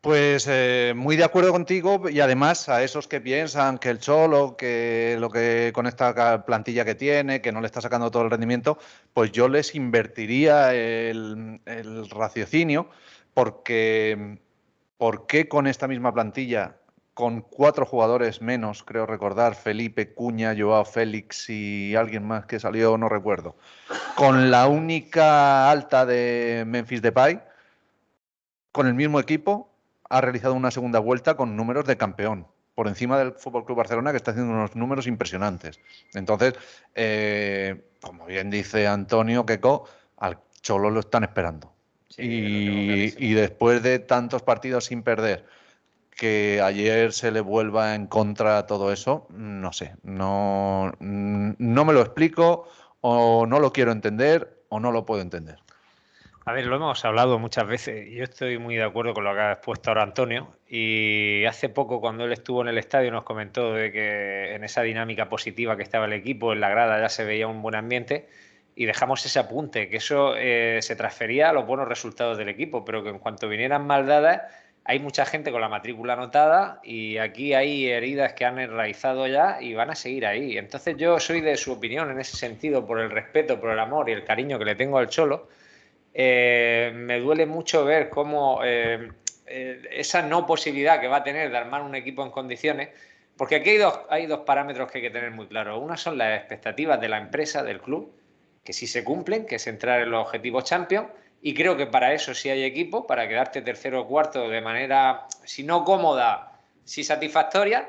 [0.00, 4.56] Pues eh, muy de acuerdo contigo y además a esos que piensan que el Cholo,
[4.56, 8.30] que lo que con esta plantilla que tiene, que no le está sacando todo el
[8.30, 8.78] rendimiento,
[9.12, 12.90] pues yo les invertiría el, el raciocinio
[13.34, 14.38] porque
[14.98, 16.77] ¿por qué con esta misma plantilla,
[17.18, 22.96] con cuatro jugadores menos, creo recordar, Felipe, Cuña, Joao Félix y alguien más que salió,
[22.96, 23.56] no recuerdo,
[24.14, 27.42] con la única alta de Memphis Depay,
[28.70, 29.68] con el mismo equipo,
[30.08, 34.12] ha realizado una segunda vuelta con números de campeón, por encima del Fútbol Club Barcelona,
[34.12, 35.80] que está haciendo unos números impresionantes.
[36.14, 36.54] Entonces,
[36.94, 41.74] eh, como bien dice Antonio Queco, al Cholo lo están esperando.
[42.16, 45.57] y, y después de tantos partidos sin perder,
[46.18, 52.00] que ayer se le vuelva en contra todo eso, no sé, no, no me lo
[52.00, 52.68] explico,
[53.00, 55.60] o no lo quiero entender, o no lo puedo entender.
[56.44, 59.40] A ver, lo hemos hablado muchas veces yo estoy muy de acuerdo con lo que
[59.40, 60.48] ha expuesto ahora Antonio.
[60.66, 64.80] Y hace poco, cuando él estuvo en el estadio, nos comentó de que en esa
[64.82, 68.28] dinámica positiva que estaba el equipo, en la grada ya se veía un buen ambiente
[68.74, 72.84] y dejamos ese apunte, que eso eh, se transfería a los buenos resultados del equipo,
[72.84, 74.42] pero que en cuanto vinieran mal dadas,
[74.88, 79.58] hay mucha gente con la matrícula anotada y aquí hay heridas que han enraizado ya
[79.60, 80.56] y van a seguir ahí.
[80.56, 84.08] Entonces yo soy de su opinión en ese sentido, por el respeto, por el amor
[84.08, 85.50] y el cariño que le tengo al Cholo.
[86.14, 89.10] Eh, me duele mucho ver cómo eh,
[89.46, 92.88] eh, esa no posibilidad que va a tener de armar un equipo en condiciones,
[93.36, 93.76] porque aquí
[94.08, 95.82] hay dos, parámetros que hay que tener muy claros.
[95.82, 98.10] Una son las expectativas de la empresa, del club,
[98.64, 101.08] que sí se cumplen, que es entrar en los objetivos Champions,
[101.40, 105.26] y creo que para eso sí hay equipo, para quedarte tercero o cuarto de manera,
[105.44, 106.52] si no cómoda,
[106.84, 107.88] sí satisfactoria,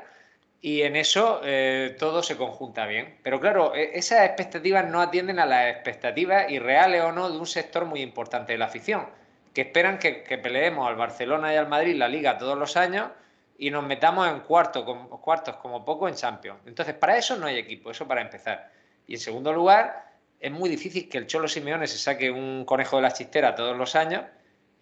[0.60, 3.18] y en eso eh, todo se conjunta bien.
[3.22, 7.46] Pero claro, e- esas expectativas no atienden a las expectativas irreales o no de un
[7.46, 9.06] sector muy importante de la afición,
[9.54, 13.08] que esperan que, que peleemos al Barcelona y al Madrid la liga todos los años
[13.58, 16.60] y nos metamos en cuarto, como, cuartos como poco en Champions.
[16.66, 18.70] Entonces, para eso no hay equipo, eso para empezar.
[19.06, 20.09] Y en segundo lugar,
[20.40, 23.76] es muy difícil que el Cholo Simeone se saque un conejo de la chistera todos
[23.76, 24.24] los años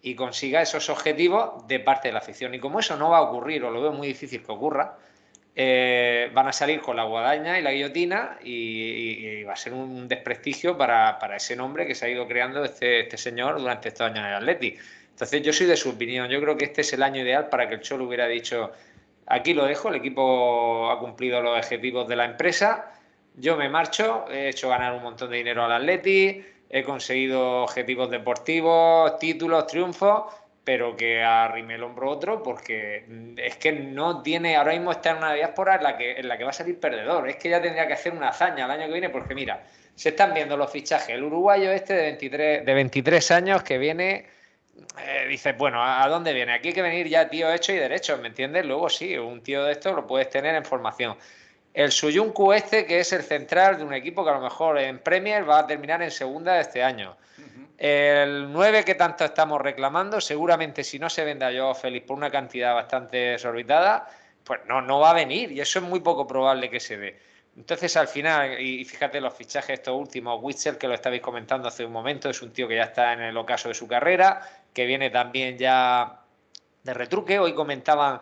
[0.01, 2.53] y consiga esos objetivos de parte de la afición.
[2.53, 4.97] Y como eso no va a ocurrir, o lo veo muy difícil que ocurra,
[5.53, 10.07] eh, van a salir con la guadaña y la guillotina y, va a ser un
[10.07, 14.07] desprestigio para, para ese nombre que se ha ido creando este, este señor durante estos
[14.07, 14.77] años en el Atleti.
[15.09, 17.67] Entonces yo soy de su opinión, yo creo que este es el año ideal para
[17.67, 18.71] que el Cholo hubiera dicho,
[19.25, 22.93] aquí lo dejo, el equipo ha cumplido los objetivos de la empresa,
[23.35, 28.09] yo me marcho, he hecho ganar un montón de dinero al Atleti, he conseguido objetivos
[28.09, 34.73] deportivos, títulos, triunfos, pero que arrime el hombro otro porque es que no tiene, ahora
[34.73, 37.27] mismo está en una diáspora en la que, en la que va a salir perdedor,
[37.27, 39.63] es que ya tendría que hacer una hazaña el año que viene porque mira,
[39.95, 44.27] se están viendo los fichajes, el uruguayo este de 23, de 23 años que viene
[44.97, 46.53] eh, dices, bueno, ¿a a dónde viene?
[46.53, 48.65] Aquí hay que venir ya tío hecho y derecho, ¿me entiendes?
[48.65, 51.17] Luego sí, un tío de esto lo puedes tener en formación.
[51.73, 54.99] El Suyuncu este, que es el central de un equipo que a lo mejor en
[54.99, 57.15] Premier va a terminar en segunda este año.
[57.77, 62.17] El 9 que tanto estamos reclamando, seguramente si no se vende a Joao Félix por
[62.17, 64.09] una cantidad bastante desorbitada,
[64.43, 67.19] pues no, no va a venir y eso es muy poco probable que se dé.
[67.55, 71.85] Entonces, al final, y fíjate los fichajes estos últimos, Witzel, que lo estabais comentando hace
[71.85, 74.41] un momento, es un tío que ya está en el ocaso de su carrera,
[74.73, 76.21] que viene también ya
[76.83, 77.37] de retruque.
[77.37, 78.21] Hoy comentaban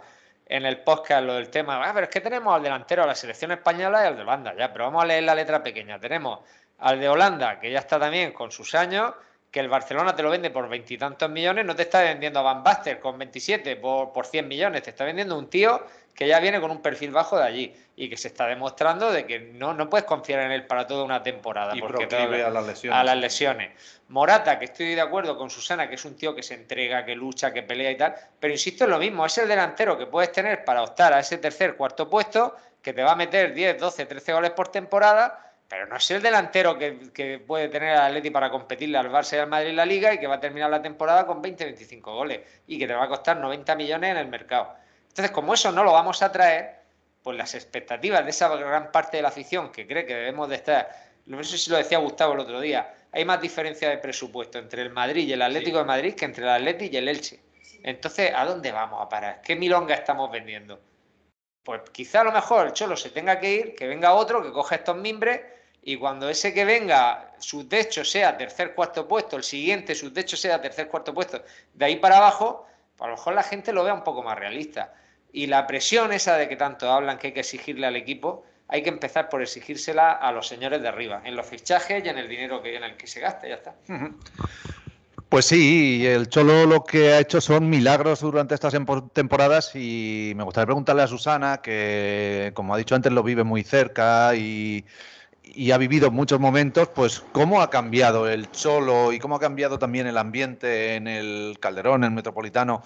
[0.50, 3.16] en el podcast lo del tema, ah, pero es que tenemos al delantero de la
[3.16, 6.00] selección española y al de Holanda, ya, pero vamos a leer la letra pequeña.
[6.00, 6.40] Tenemos
[6.80, 9.14] al de Holanda, que ya está también con sus años,
[9.52, 12.64] que el Barcelona te lo vende por veintitantos millones, no te está vendiendo a Van
[12.64, 15.84] Basten con 27 por, por 100 millones, te está vendiendo un tío
[16.18, 19.28] que ya viene con un perfil bajo de allí y que se está demostrando de
[19.28, 21.76] que no, no puedes confiar en él para toda una temporada.
[21.76, 23.00] Y porque proclive a las lesiones.
[23.00, 23.72] A las lesiones.
[24.10, 27.16] Morata, que estoy de acuerdo con Susana, que es un tío que se entrega, que
[27.16, 30.32] lucha, que pelea y tal, pero insisto en lo mismo, es el delantero que puedes
[30.32, 34.06] tener para optar a ese tercer, cuarto puesto, que te va a meter 10, 12,
[34.08, 38.30] 13 goles por temporada, pero no es el delantero que, que puede tener al Atleti
[38.30, 40.70] para competirle al Barça y al Madrid en la Liga y que va a terminar
[40.70, 44.18] la temporada con 20, 25 goles y que te va a costar 90 millones en
[44.18, 44.74] el mercado.
[45.10, 46.78] Entonces, como eso no lo vamos a traer,
[47.22, 50.56] pues las expectativas de esa gran parte de la afición que cree que debemos de
[50.56, 50.90] estar,
[51.26, 54.82] no sé si lo decía Gustavo el otro día, hay más diferencia de presupuesto entre
[54.82, 57.42] el Madrid y el Atlético de Madrid que entre el Atleti y el Elche.
[57.84, 59.42] Entonces, ¿a dónde vamos a parar?
[59.42, 60.80] ¿Qué milonga estamos vendiendo?
[61.64, 64.52] Pues quizá a lo mejor el Cholo se tenga que ir, que venga otro, que
[64.52, 65.42] coja estos mimbres
[65.88, 70.36] y cuando ese que venga, su techo sea tercer, cuarto puesto, el siguiente, su techo
[70.36, 71.41] sea tercer, cuarto puesto,
[71.73, 74.38] de ahí para abajo, pues a lo mejor la gente lo vea un poco más
[74.38, 74.93] realista.
[75.32, 78.84] Y la presión esa de que tanto hablan que hay que exigirle al equipo, hay
[78.84, 82.28] que empezar por exigírsela a los señores de arriba, en los fichajes y en el
[82.28, 83.73] dinero que, en el que se gasta, ya está.
[85.30, 90.34] Pues sí, el Cholo lo que ha hecho son milagros durante estas empo- temporadas y
[90.36, 94.84] me gustaría preguntarle a Susana, que como ha dicho antes lo vive muy cerca y,
[95.56, 99.80] y ha vivido muchos momentos, pues cómo ha cambiado el Cholo y cómo ha cambiado
[99.80, 102.82] también el ambiente en el Calderón, en el Metropolitano,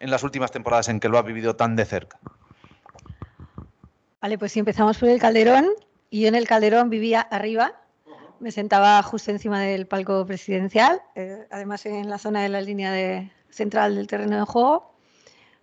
[0.00, 2.18] en las últimas temporadas en que lo ha vivido tan de cerca.
[4.20, 5.68] Vale, pues si empezamos por el Calderón,
[6.10, 7.72] y yo en el Calderón vivía arriba,
[8.38, 12.92] me sentaba justo encima del palco presidencial, eh, además en la zona de la línea
[12.92, 14.92] de, central del terreno de juego.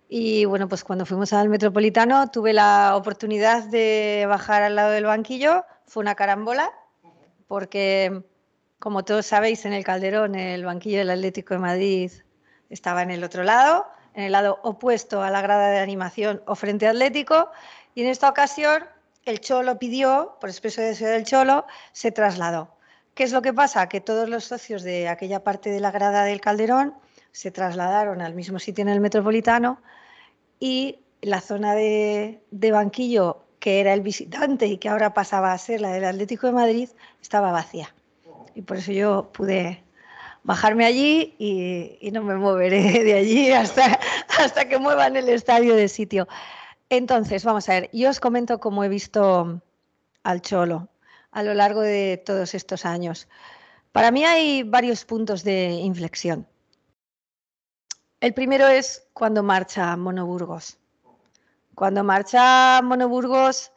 [0.08, 5.04] Y bueno, pues cuando fuimos al Metropolitano tuve la oportunidad de bajar al lado del
[5.04, 6.72] banquillo, fue una carambola,
[7.48, 8.22] porque
[8.78, 12.12] como todos sabéis, en el Calderón el banquillo del Atlético de Madrid
[12.68, 16.54] estaba en el otro lado, en el lado opuesto a la grada de animación o
[16.54, 17.50] frente Atlético,
[17.96, 18.84] y en esta ocasión
[19.24, 22.76] el Cholo pidió, por expreso deseo del Cholo, se trasladó.
[23.14, 23.88] ¿Qué es lo que pasa?
[23.88, 26.94] Que todos los socios de aquella parte de la grada del Calderón
[27.32, 29.82] se trasladaron al mismo sitio en el Metropolitano
[30.60, 35.58] y la zona de, de banquillo, que era el visitante y que ahora pasaba a
[35.58, 36.88] ser la del Atlético de Madrid,
[37.22, 37.94] estaba vacía.
[38.54, 39.84] Y por eso yo pude
[40.42, 44.00] bajarme allí y, no me moveré de allí hasta,
[44.38, 46.26] hasta que muevan el estadio de sitio.
[46.88, 49.62] Entonces, vamos a ver, yo os comento cómo he visto
[50.24, 50.88] al Cholo
[51.30, 53.28] a lo largo de todos estos años.
[53.92, 56.48] Para mí hay varios puntos de inflexión.
[58.20, 60.79] El primero es cuando marcha Monoburgos.
[61.80, 63.72] Cuando marcha Monoburgos,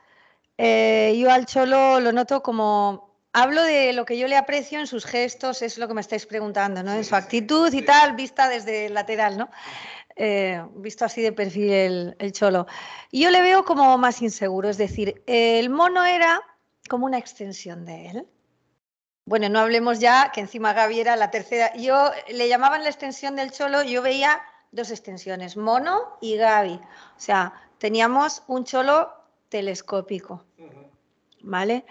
[0.58, 3.16] eh, yo al Cholo lo noto como...
[3.32, 6.26] Hablo de lo que yo le aprecio en sus gestos, es lo que me estáis
[6.26, 6.92] preguntando, ¿no?
[6.92, 9.50] En su actitud y tal, vista desde el lateral, ¿no?
[10.18, 12.68] Eh, visto así de perfil el, Cholo.
[13.10, 16.42] Yo le veo como más inseguro, es decir, el mono era
[16.90, 18.28] como una extensión de él.
[19.24, 21.74] Bueno, no hablemos ya que encima Gaby era la tercera.
[21.78, 24.42] Yo le llamaban la extensión del Cholo, yo veía
[24.74, 26.74] dos extensiones, Mono y Gaby.
[26.74, 27.54] O sea,
[27.84, 29.14] teníamos un Cholo
[29.50, 30.46] telescópico.
[31.42, 31.84] ¿Vale?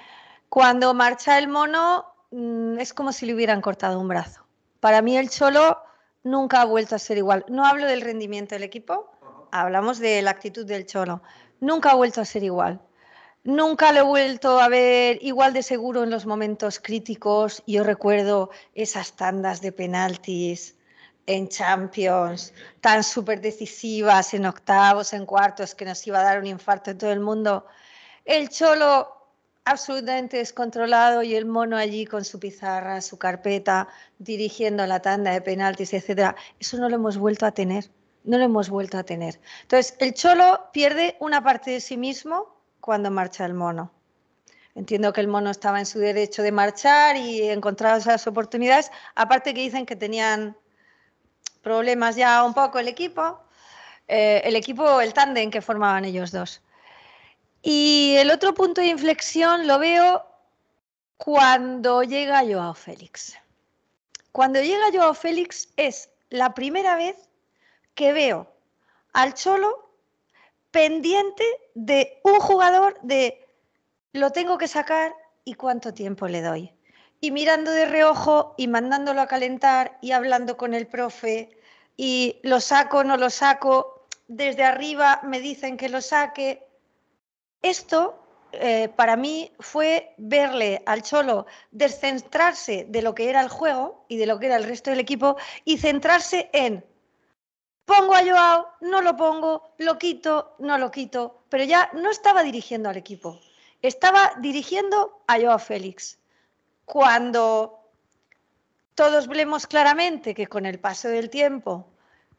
[0.48, 4.42] Cuando marcha el Mono mm, es como si le hubieran cortado un brazo.
[4.80, 5.76] Para mí el Cholo
[6.22, 7.44] nunca ha vuelto a ser igual.
[7.48, 9.12] No hablo del rendimiento del equipo,
[9.50, 11.20] hablamos de la actitud del Cholo.
[11.60, 12.80] Nunca ha vuelto a ser igual.
[13.44, 17.62] Nunca lo he vuelto a ver igual de seguro en los momentos críticos.
[17.66, 20.74] Yo recuerdo esas tandas de penaltis
[21.26, 26.46] en Champions, tan súper decisivas, en octavos, en cuartos, que nos iba a dar un
[26.46, 27.66] infarto en todo el mundo.
[28.24, 29.22] El Cholo
[29.64, 35.40] absolutamente descontrolado y el mono allí con su pizarra, su carpeta, dirigiendo la tanda de
[35.40, 36.34] penaltis, etcétera.
[36.58, 37.90] Eso no lo hemos vuelto a tener.
[38.24, 39.40] No lo hemos vuelto a tener.
[39.62, 43.92] Entonces, el Cholo pierde una parte de sí mismo cuando marcha el mono.
[44.74, 48.90] Entiendo que el mono estaba en su derecho de marchar y encontrar esas oportunidades.
[49.14, 50.56] Aparte que dicen que tenían
[51.62, 53.40] problemas ya un poco el equipo,
[54.08, 56.62] eh, el equipo, el tándem que formaban ellos dos.
[57.62, 60.26] Y el otro punto de inflexión lo veo
[61.16, 63.38] cuando llega Joao Félix.
[64.32, 67.16] Cuando llega Joao Félix es la primera vez
[67.94, 68.52] que veo
[69.12, 69.90] al Cholo
[70.70, 71.44] pendiente
[71.74, 73.46] de un jugador de
[74.12, 76.72] lo tengo que sacar y cuánto tiempo le doy.
[77.22, 81.56] Y mirando de reojo y mandándolo a calentar y hablando con el profe
[81.96, 86.66] y lo saco, no lo saco, desde arriba me dicen que lo saque.
[87.62, 88.18] Esto
[88.52, 94.16] eh, para mí fue verle al Cholo descentrarse de lo que era el juego y
[94.16, 96.84] de lo que era el resto del equipo y centrarse en
[97.84, 102.42] pongo a Joao, no lo pongo, lo quito, no lo quito, pero ya no estaba
[102.42, 103.40] dirigiendo al equipo,
[103.82, 106.18] estaba dirigiendo a Joao Félix.
[106.84, 107.82] Cuando
[108.94, 111.88] todos vemos claramente que con el paso del tiempo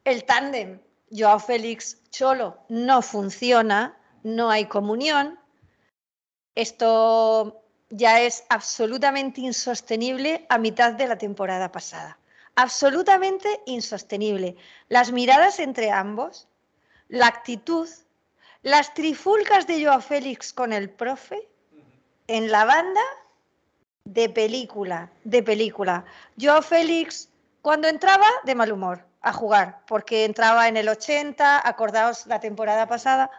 [0.04, 0.80] el tándem
[1.10, 5.38] Joao Félix Cholo no funciona, no hay comunión,
[6.54, 12.18] esto ya es absolutamente insostenible a mitad de la temporada pasada.
[12.56, 14.56] Absolutamente insostenible.
[14.88, 16.48] Las miradas entre ambos,
[17.08, 17.88] la actitud,
[18.62, 21.48] las trifulcas de Joao Félix con el profe
[22.26, 23.02] en la banda
[24.04, 26.04] de película, de película.
[26.40, 27.30] Joao Félix
[27.62, 32.86] cuando entraba de mal humor a jugar, porque entraba en el 80, acordaos la temporada
[32.86, 33.30] pasada,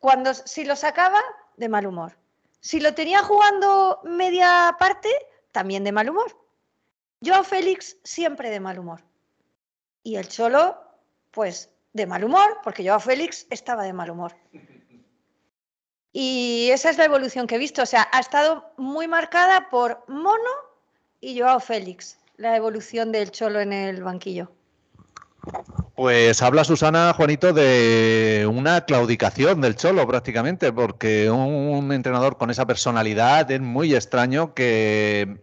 [0.00, 1.20] cuando si lo sacaba
[1.56, 2.16] de mal humor.
[2.60, 5.08] Si lo tenía jugando media parte,
[5.52, 6.36] también de mal humor.
[7.20, 9.04] Yo Félix siempre de mal humor.
[10.02, 10.76] Y el Cholo,
[11.30, 14.34] pues de mal humor, porque yo Félix estaba de mal humor.
[16.12, 17.82] Y esa es la evolución que he visto.
[17.82, 20.50] O sea, ha estado muy marcada por Mono
[21.20, 24.50] y Joao Félix, la evolución del Cholo en el banquillo.
[25.94, 32.66] Pues habla Susana, Juanito, de una claudicación del Cholo prácticamente, porque un entrenador con esa
[32.66, 35.42] personalidad es muy extraño que,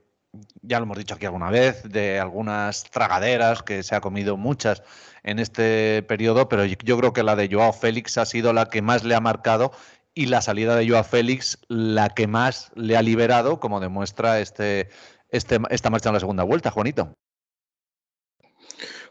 [0.61, 4.83] ya lo hemos dicho aquí alguna vez, de algunas tragaderas, que se ha comido muchas
[5.23, 8.81] en este periodo, pero yo creo que la de Joao Félix ha sido la que
[8.81, 9.71] más le ha marcado
[10.15, 14.89] y la salida de Joao Félix la que más le ha liberado, como demuestra este,
[15.29, 17.13] este, esta marcha en la segunda vuelta, Juanito.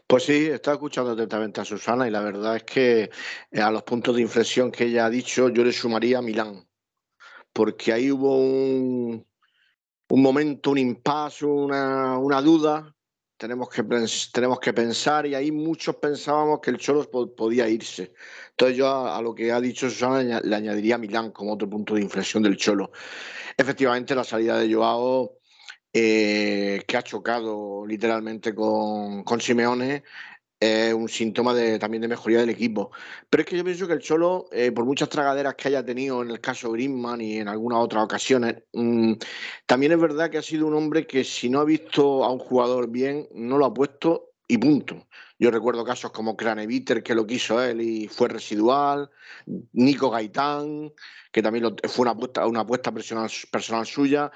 [0.07, 3.09] Pues sí, estaba escuchando atentamente a Susana y la verdad es que
[3.51, 6.67] eh, a los puntos de inflexión que ella ha dicho, yo le sumaría a Milán,
[7.53, 9.25] porque ahí hubo un,
[10.09, 12.94] un momento, un impasse, una, una duda,
[13.37, 13.83] tenemos que,
[14.31, 18.13] tenemos que pensar y ahí muchos pensábamos que el Cholo podía irse.
[18.51, 22.01] Entonces yo a, lo que ha dicho Susana le añadiría Milán como otro punto de
[22.01, 22.91] inflexión del Cholo.
[23.57, 25.39] Efectivamente, la salida de Joao
[25.93, 30.03] eh, que ha chocado literalmente con, con Simeone,
[30.65, 32.91] es un síntoma de, también de mejoría del equipo.
[33.29, 36.21] Pero es que yo pienso que el Cholo, eh, por muchas tragaderas que haya tenido
[36.21, 39.13] en el caso Griezmann y en algunas otras ocasiones, mmm,
[39.65, 42.39] también es verdad que ha sido un hombre que si no ha visto a un
[42.39, 45.07] jugador bien, no lo ha puesto y punto.
[45.37, 49.09] Yo recuerdo casos como Craneviter, que lo quiso él y fue residual,
[49.73, 50.93] Nico Gaitán,
[51.31, 54.31] que también fue una apuesta, una apuesta personal, personal suya.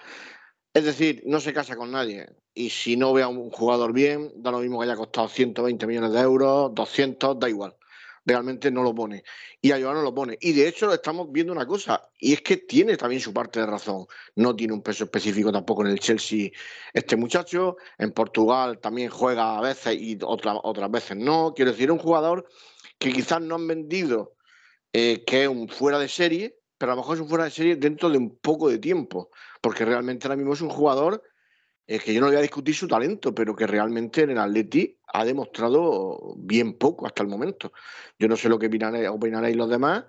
[0.74, 2.28] Es decir, no se casa con nadie.
[2.60, 5.88] Y si no ve a un jugador bien, da lo mismo que haya costado 120
[5.88, 7.74] millones de euros, 200, da igual.
[8.26, 9.24] Realmente no lo pone.
[9.62, 10.38] Y a Joao no lo pone.
[10.42, 13.66] Y de hecho estamos viendo una cosa, y es que tiene también su parte de
[13.66, 14.08] razón.
[14.36, 16.50] No tiene un peso específico tampoco en el Chelsea
[16.94, 17.78] este muchacho.
[17.98, 21.54] En Portugal también juega a veces y otra, otras veces no.
[21.56, 22.46] Quiero decir, un jugador
[22.98, 24.36] que quizás no han vendido
[24.92, 27.52] eh, que es un fuera de serie, pero a lo mejor es un fuera de
[27.52, 29.30] serie dentro de un poco de tiempo,
[29.62, 31.24] porque realmente ahora mismo es un jugador
[31.92, 34.96] eh, que yo no voy a discutir su talento, pero que realmente en el Atleti
[35.08, 37.74] ha demostrado bien poco hasta el momento.
[38.20, 40.04] Yo no sé lo que opinaréis, los demás,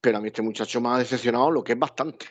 [0.00, 2.26] pero a mí este muchacho me ha decepcionado lo que es bastante.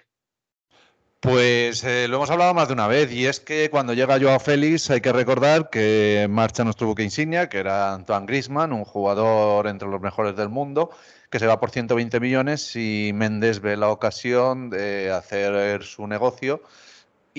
[1.22, 4.38] Pues eh, lo hemos hablado más de una vez y es que cuando llega Joao
[4.38, 9.68] Félix hay que recordar que marcha nuestro buque insignia, que era Antoine Griezmann, un jugador
[9.68, 10.90] entre los mejores del mundo,
[11.30, 16.62] que se va por 120 millones y Méndez ve la ocasión de hacer su negocio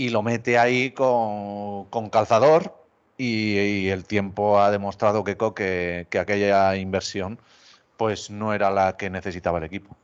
[0.01, 2.75] y lo mete ahí con, con calzador
[3.19, 7.39] y, y, el tiempo ha demostrado que, que, que aquella inversión
[7.99, 9.95] pues no era la que necesitaba el equipo.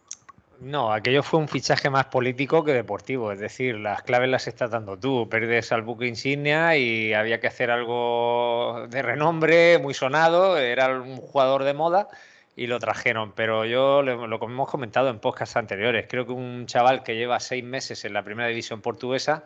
[0.61, 4.71] No, aquello fue un fichaje más político que deportivo, es decir, las claves las estás
[4.71, 10.59] dando tú, perdes al buque insignia y había que hacer algo de renombre, muy sonado,
[10.59, 12.09] era un jugador de moda
[12.55, 16.67] y lo trajeron, pero yo lo, lo hemos comentado en podcasts anteriores, creo que un
[16.67, 19.45] chaval que lleva seis meses en la primera división portuguesa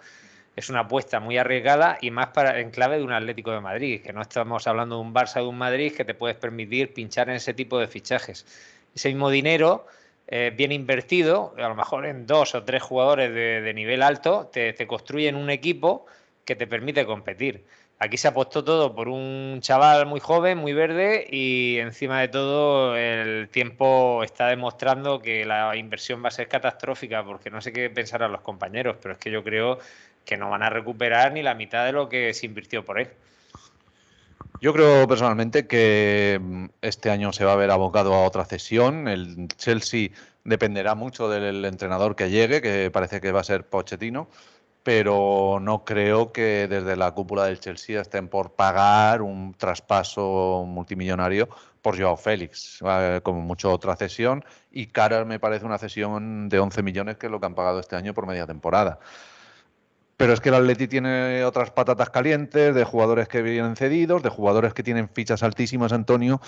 [0.57, 4.03] es una apuesta muy arriesgada y más para en clave de un Atlético de Madrid,
[4.03, 6.93] que no estamos hablando de un Barça o de un Madrid que te puedes permitir
[6.93, 8.47] pinchar en ese tipo de fichajes.
[8.95, 9.87] Ese mismo dinero
[10.33, 14.73] eh, bien invertido, a lo mejor en dos o tres jugadores de, nivel alto, te,
[14.73, 16.07] te, construyen un equipo
[16.45, 17.65] que te permite competir.
[17.99, 22.97] Aquí se apostó todo por un chaval muy joven, muy verde y encima de todo
[22.97, 27.91] el tiempo está demostrando que la inversión va a ser catastrófica porque no sé qué
[27.91, 29.81] pensarán los compañeros, pero es que yo creo
[30.25, 33.09] que no van a recuperar ni la mitad de lo que se invirtió por él.
[34.61, 39.09] Yo creo personalmente que este año se va a ver abocado a otra cesión.
[39.09, 40.11] El Chelsea
[40.45, 44.29] Dependerá mucho del entrenador que llegue, que parece que va a ser Pochettino,
[44.83, 51.49] pero no creo que desde la cúpula del Chelsea estén por pagar un traspaso multimillonario
[51.83, 52.81] por Joao Félix,
[53.23, 57.33] como mucho otra cesión, y cara me parece una cesión de 11 millones, que es
[57.33, 58.99] lo que han pagado este año por media temporada.
[60.21, 64.29] Pero es que el Atleti tiene otras patatas calientes de jugadores que vienen cedidos, de
[64.29, 66.43] jugadores que tienen fichas altísimas, Antonio,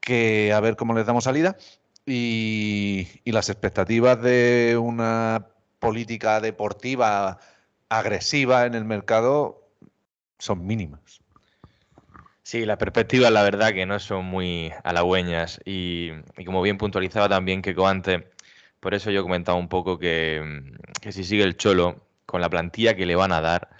[0.00, 1.58] que a ver cómo les damos salida.
[2.06, 5.48] Y, y las expectativas de una
[5.78, 7.38] política deportiva
[7.90, 9.60] agresiva en el mercado
[10.38, 11.20] son mínimas.
[12.42, 15.60] Sí, las perspectivas, la verdad, que no son muy halagüeñas.
[15.66, 16.12] Y,
[16.46, 18.22] como bien puntualizaba también Keiko antes,
[18.80, 20.72] por eso yo comentaba un poco que
[21.10, 23.70] si sigue el Cholo, con la plantilla que le van a dar,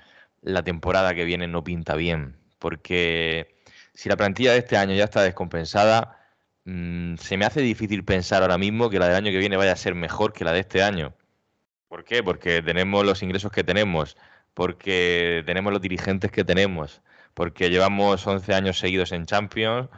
[0.40, 2.38] la temporada que viene no pinta bien.
[2.58, 3.58] Porque
[3.92, 6.18] si la plantilla de este año ya está descompensada,
[6.64, 9.72] mm, se me hace difícil pensar ahora mismo que la del año que viene vaya
[9.72, 11.14] a ser mejor que la de este año.
[11.88, 12.22] ¿Por qué?
[12.22, 14.16] Porque tenemos los ingresos que tenemos,
[14.54, 17.02] porque tenemos los dirigentes que tenemos,
[17.34, 19.90] porque llevamos 11 años seguidos en Champions,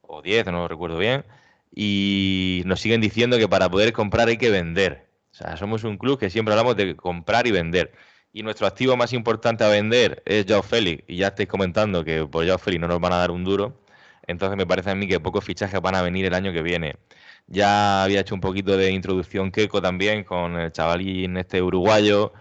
[0.00, 1.26] o 10, no lo recuerdo bien,
[1.74, 5.09] y nos siguen diciendo que para poder comprar hay que vender.
[5.40, 7.92] Sea, somos un club que siempre hablamos de comprar y vender.
[8.32, 11.04] Y nuestro activo más importante a vender es Joao Félix.
[11.08, 13.80] Y ya estáis comentando que por Joao Félix no nos van a dar un duro.
[14.26, 16.96] Entonces me parece a mí que pocos fichajes van a venir el año que viene.
[17.46, 22.32] Ya había hecho un poquito de introducción Keiko también con el chavalín este uruguayo,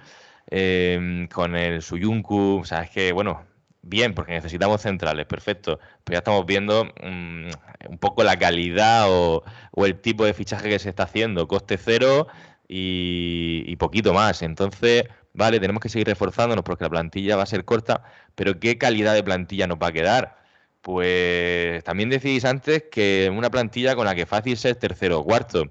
[0.52, 2.60] eh, con el Suyunku.
[2.62, 3.46] O sea, es que, bueno,
[3.82, 5.80] bien, porque necesitamos centrales, perfecto.
[6.04, 7.50] Pero ya estamos viendo mm,
[7.90, 9.44] un poco la calidad o
[9.86, 11.48] el tipo de fichaje que se está haciendo.
[11.48, 12.28] Coste cero
[12.70, 14.42] y, poquito más.
[14.44, 18.04] Entonces, vale, tenemos que seguir reforzándonos porque la plantilla va a ser corta,
[18.36, 20.38] pero ¿qué calidad de plantilla nos va a quedar?
[20.82, 25.66] Pues también decís antes que una plantilla con la que fácil ser tercero o cuarto.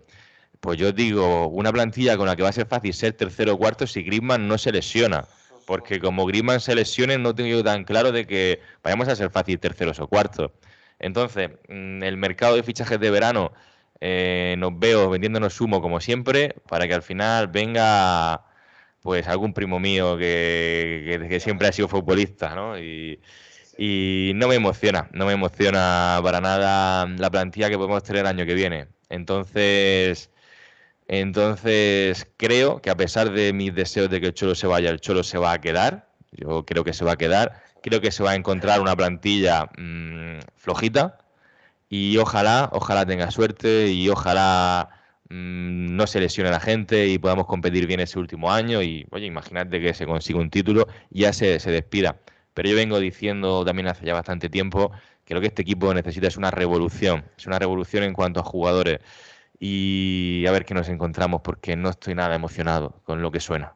[0.60, 3.58] Pues yo digo, una plantilla con la que va a ser fácil ser tercero o
[3.58, 5.26] cuarto si Griezmann no se lesiona.
[5.66, 9.58] Porque como Griezmann se lesione, no tengo tan claro de que vayamos a ser fácil
[9.60, 10.50] terceros o cuartos.
[10.98, 13.52] Entonces, mm, el mercado de fichajes de verano
[14.00, 18.44] eh, nos veo vendiéndonos humo como siempre para que al final venga
[19.02, 22.78] pues algún primo mío que, que- siempre ha sido futbolista, ¿no?
[22.78, 23.20] Y,
[23.78, 28.26] y no me emociona, no me emociona para nada la plantilla que podemos tener el
[28.28, 28.88] año que viene.
[29.08, 30.30] Entonces,
[31.08, 35.00] entonces creo que a pesar de mis deseos de que el Cholo se vaya, el
[35.00, 36.08] Cholo se va a quedar.
[36.32, 37.62] Yo creo que se va a quedar.
[37.82, 41.18] Creo que se va a encontrar una plantilla mm, flojita
[41.88, 44.90] y ojalá, ojalá tenga suerte y ojalá
[45.28, 49.26] mm, no se lesione la gente y podamos competir bien ese último año y, oye,
[49.26, 52.18] imagínate que se consiga un título y ya se, se despida.
[52.54, 54.90] Pero yo vengo diciendo también hace ya bastante tiempo
[55.24, 58.42] que lo que este equipo necesita es una revolución, es una revolución en cuanto a
[58.44, 59.00] jugadores
[59.58, 63.74] y a ver qué nos encontramos porque no estoy nada emocionado con lo que suena.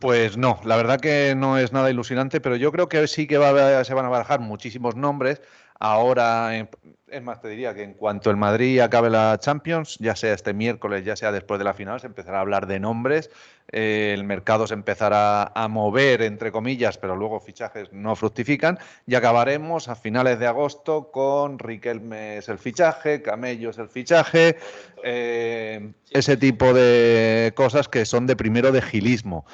[0.00, 3.36] Pues no, la verdad que no es nada ilusionante, pero yo creo que sí que
[3.38, 5.42] va a- se van a barajar muchísimos nombres.
[5.80, 6.70] Ahora, en-
[7.10, 10.52] es más, te diría que en cuanto el Madrid acabe la Champions, ya sea este
[10.52, 13.30] miércoles, ya sea después de la final, se empezará a hablar de nombres.
[13.70, 18.78] eh, el mercado se empezará a mover, entre comillas, pero luego fichajes no fructifican.
[19.06, 24.56] Y acabaremos a finales de agosto con Riquelme es el fichaje, Camello es el fichaje,
[25.04, 29.44] eh, ese tipo de cosas que son de primero de gilismo.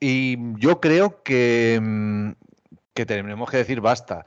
[0.00, 2.32] Y yo creo que, mm,
[2.92, 4.26] que tenemos que decir basta.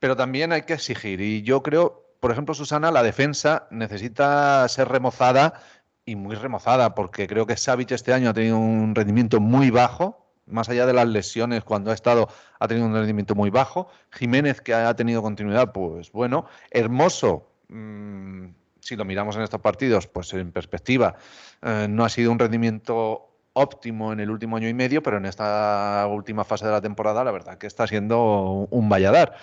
[0.00, 1.20] Pero también hay que exigir.
[1.20, 5.62] Y yo creo, por ejemplo, Susana, la defensa necesita ser remozada
[6.04, 10.26] y muy remozada, porque creo que Savic este año ha tenido un rendimiento muy bajo,
[10.46, 12.28] más allá de las lesiones, cuando ha estado,
[12.58, 13.88] ha tenido un rendimiento muy bajo.
[14.10, 16.46] Jiménez, que ha tenido continuidad, pues bueno.
[16.70, 18.46] Hermoso, mm,
[18.80, 21.14] si lo miramos en estos partidos, pues en perspectiva,
[21.62, 25.26] eh, no ha sido un rendimiento óptimo en el último año y medio, pero en
[25.26, 29.36] esta última fase de la temporada, la verdad que está siendo un valladar.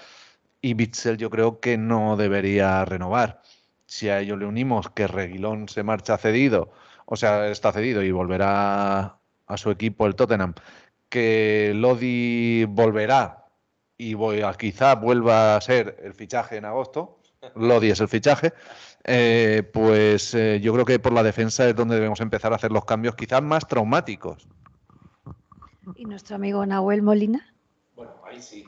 [0.68, 3.42] Y Bitzel yo creo que no debería renovar.
[3.86, 6.74] Si a ello le unimos que Reguilón se marcha cedido,
[7.06, 10.56] o sea, está cedido y volverá a su equipo el Tottenham,
[11.08, 13.46] que Lodi volverá
[13.98, 17.22] y voy a, quizá vuelva a ser el fichaje en agosto,
[17.56, 18.52] Lodi es el fichaje,
[19.06, 22.74] eh, pues eh, yo creo que por la defensa es donde debemos empezar a hacer
[22.74, 24.46] los cambios quizás más traumáticos.
[25.96, 27.54] ¿Y nuestro amigo Nahuel Molina?
[27.96, 28.66] Bueno, ahí sí,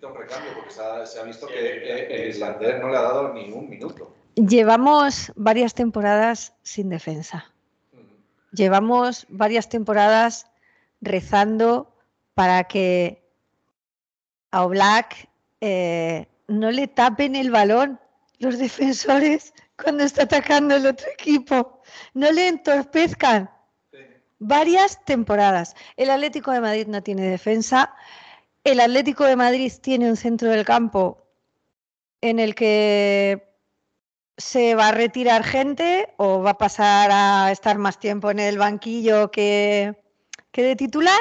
[0.00, 2.96] necesita un recambio, porque se ha, se ha visto que eh, el islandés no le
[2.96, 4.14] ha dado ni un minuto.
[4.36, 7.52] Llevamos varias temporadas sin defensa.
[8.52, 10.46] Llevamos varias temporadas
[11.00, 11.94] rezando
[12.34, 13.22] para que
[14.50, 15.28] a Oblak
[15.60, 18.00] eh, no le tapen el balón
[18.38, 21.80] los defensores cuando está atacando el otro equipo.
[22.14, 23.50] No le entorpezcan.
[24.38, 25.76] Varias temporadas.
[25.96, 27.94] El Atlético de Madrid no tiene defensa.
[28.64, 31.26] El Atlético de Madrid tiene un centro del campo
[32.20, 33.48] en el que
[34.36, 38.58] se va a retirar gente o va a pasar a estar más tiempo en el
[38.58, 40.02] banquillo que,
[40.52, 41.20] que de titular.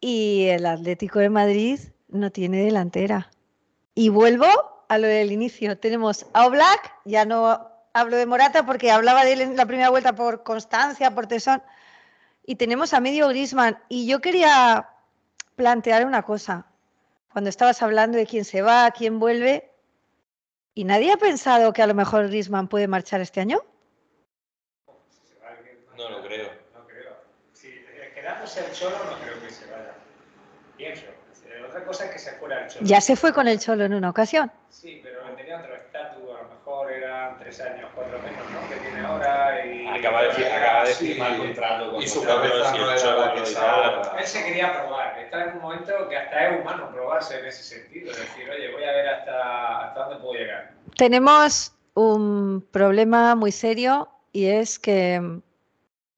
[0.00, 3.30] Y el Atlético de Madrid no tiene delantera.
[3.94, 4.46] Y vuelvo
[4.88, 5.78] a lo del inicio.
[5.78, 9.90] Tenemos a Oblak, ya no hablo de Morata porque hablaba de él en la primera
[9.90, 11.62] vuelta por constancia, por tesón.
[12.44, 13.78] Y tenemos a medio Grisman.
[13.88, 14.88] Y yo quería
[15.58, 16.66] plantear una cosa.
[17.32, 19.70] Cuando estabas hablando de quién se va, quién vuelve,
[20.72, 23.58] ¿y nadie ha pensado que a lo mejor Grisman puede marchar este año?
[25.96, 26.48] No lo creo.
[26.74, 27.12] No creo.
[27.52, 27.84] Si
[28.14, 29.94] quedándose el Cholo, no creo que se vaya.
[30.76, 31.06] Pienso.
[31.68, 32.86] Otra cosa es que se fuera el Cholo.
[32.86, 34.50] Ya se fue con el Cholo en una ocasión.
[34.70, 35.60] Sí, pero tenía
[37.38, 38.68] tres años, cuatro menos, ¿no?
[38.68, 39.86] Que tiene ahora y...
[39.98, 41.06] Acaba de, fi- acaba de Sí.
[41.08, 44.16] firmar contrato con Y su cabeza no el era que estaba.
[44.18, 47.62] Él se quería probar, está en un momento que hasta es humano probarse en ese
[47.62, 50.72] sentido, es decir, oye, voy a ver hasta, hasta dónde puedo llegar.
[50.96, 55.40] Tenemos un problema muy serio y es que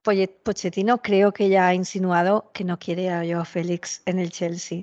[0.03, 4.83] Pochettino creo que ya ha insinuado que no quiere a Joao Félix en el Chelsea.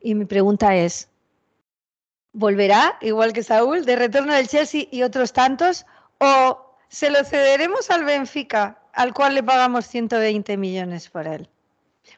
[0.00, 1.08] Y mi pregunta es,
[2.36, 5.86] ¿volverá, igual que Saúl, de retorno del Chelsea y otros tantos?
[6.18, 11.48] ¿O se lo cederemos al Benfica, al cual le pagamos 120 millones por él?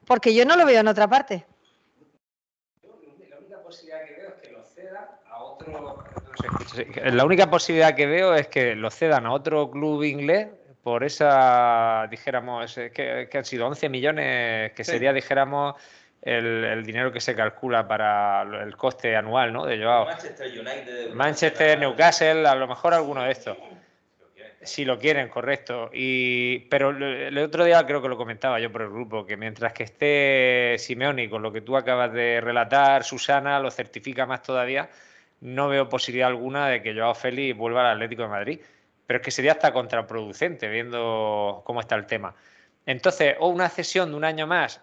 [0.05, 1.47] Porque yo no lo veo en otra parte.
[3.31, 6.05] La única posibilidad que veo es que lo cedan a otro...
[6.53, 10.49] no sé, La única posibilidad que veo es que lo cedan a otro club inglés
[10.83, 14.93] por esa, dijéramos, que, que han sido 11 millones, que Sí.
[14.93, 15.75] sería, dijéramos,
[16.23, 19.65] el, el dinero que se calcula para el coste anual ¿no?
[19.65, 20.07] de Joao.
[20.07, 21.15] Manchester United.
[21.15, 23.57] Manchester, Newcastle, a lo mejor alguno de estos.
[24.61, 25.89] Si lo quieren, correcto.
[25.93, 29.73] Y, pero el otro día creo que lo comentaba yo por el grupo, que mientras
[29.73, 34.91] que esté Simeone con lo que tú acabas de relatar, Susana lo certifica más todavía,
[35.41, 38.61] no veo posibilidad alguna de que Joao Félix vuelva al Atlético de Madrid.
[39.07, 42.35] Pero es que sería hasta contraproducente viendo cómo está el tema.
[42.85, 44.83] Entonces, o una cesión de un año más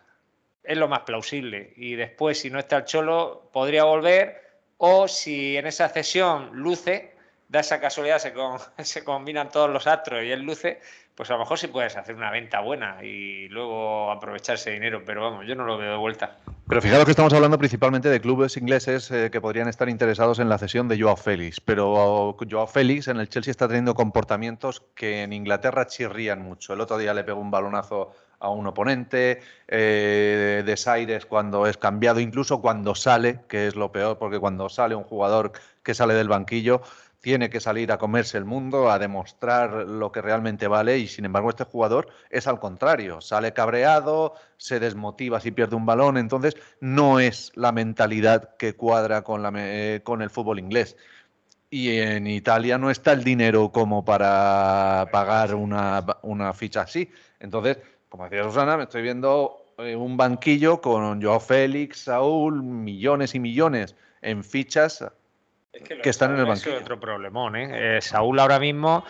[0.67, 1.73] es lo más plausible.
[1.75, 4.43] Y después, si no está el Cholo, podría volver.
[4.77, 7.15] O si en esa cesión luce,
[7.47, 10.81] da esa casualidad, se, con- se combinan todos los astros y él luce,
[11.15, 15.03] pues a lo mejor sí puedes hacer una venta buena y luego aprovechar ese dinero.
[15.05, 16.37] Pero vamos, yo no lo veo de vuelta.
[16.67, 20.49] Pero fijaros que estamos hablando principalmente de clubes ingleses eh, que podrían estar interesados en
[20.49, 25.21] la cesión de Joao Félix, pero Joao Félix en el Chelsea está teniendo comportamientos que
[25.23, 26.73] en Inglaterra chirrían mucho.
[26.73, 32.19] El otro día le pegó un balonazo a un oponente, eh, desaires cuando es cambiado,
[32.19, 35.51] incluso cuando sale, que es lo peor, porque cuando sale un jugador
[35.83, 36.81] que sale del banquillo,
[37.21, 41.25] tiene que salir a comerse el mundo, a demostrar lo que realmente vale y sin
[41.25, 46.55] embargo este jugador es al contrario, sale cabreado, se desmotiva si pierde un balón, entonces
[46.81, 50.97] no es la mentalidad que cuadra con, la, me- con el fútbol inglés.
[51.69, 57.11] Y en Italia no está el dinero como para pagar una, una ficha así.
[57.39, 57.77] Entonces,
[58.15, 63.41] como decía Susana, me estoy viendo eh, un banquillo con Joao Félix, Saúl, millones y
[63.41, 65.03] millones en fichas
[65.73, 66.77] que están en el banquillo.
[66.77, 67.97] es otro problemón, ¿eh?
[67.97, 69.03] Eh, Saúl ahora mismo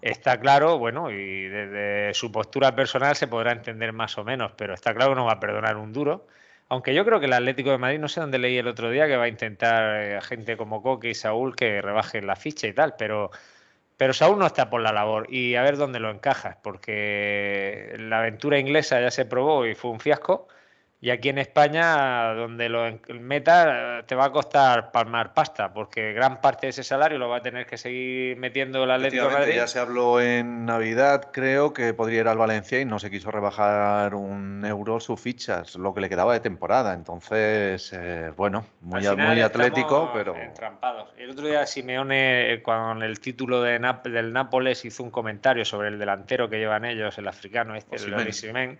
[0.00, 4.74] está claro, bueno, y desde su postura personal se podrá entender más o menos, pero
[4.74, 6.28] está claro que no va a perdonar un duro.
[6.68, 9.08] Aunque yo creo que el Atlético de Madrid, no sé dónde leí el otro día,
[9.08, 12.72] que va a intentar eh, gente como Coque y Saúl que rebajen la ficha y
[12.72, 13.32] tal, pero,
[13.96, 18.20] pero Saúl no está por la labor y a ver dónde lo encajas, porque la
[18.20, 20.48] aventura inglesa ya se probó y fue un fiasco.
[21.04, 25.74] Y aquí en España, donde lo en- meta, eh, te va a costar palmar pasta,
[25.74, 29.26] porque gran parte de ese salario lo va a tener que seguir metiendo el Atlético
[29.26, 29.54] de Madrid.
[29.56, 33.32] ya se habló en Navidad, creo que podría ir al Valencia y no se quiso
[33.32, 36.94] rebajar un euro sus fichas, lo que le quedaba de temporada.
[36.94, 41.08] Entonces, eh, bueno, muy, muy atlético, pero entrampados.
[41.18, 45.64] El otro día Simeone, eh, con el título de Nap- del Nápoles, hizo un comentario
[45.64, 48.78] sobre el delantero que llevan ellos, el africano este, el Osimhen.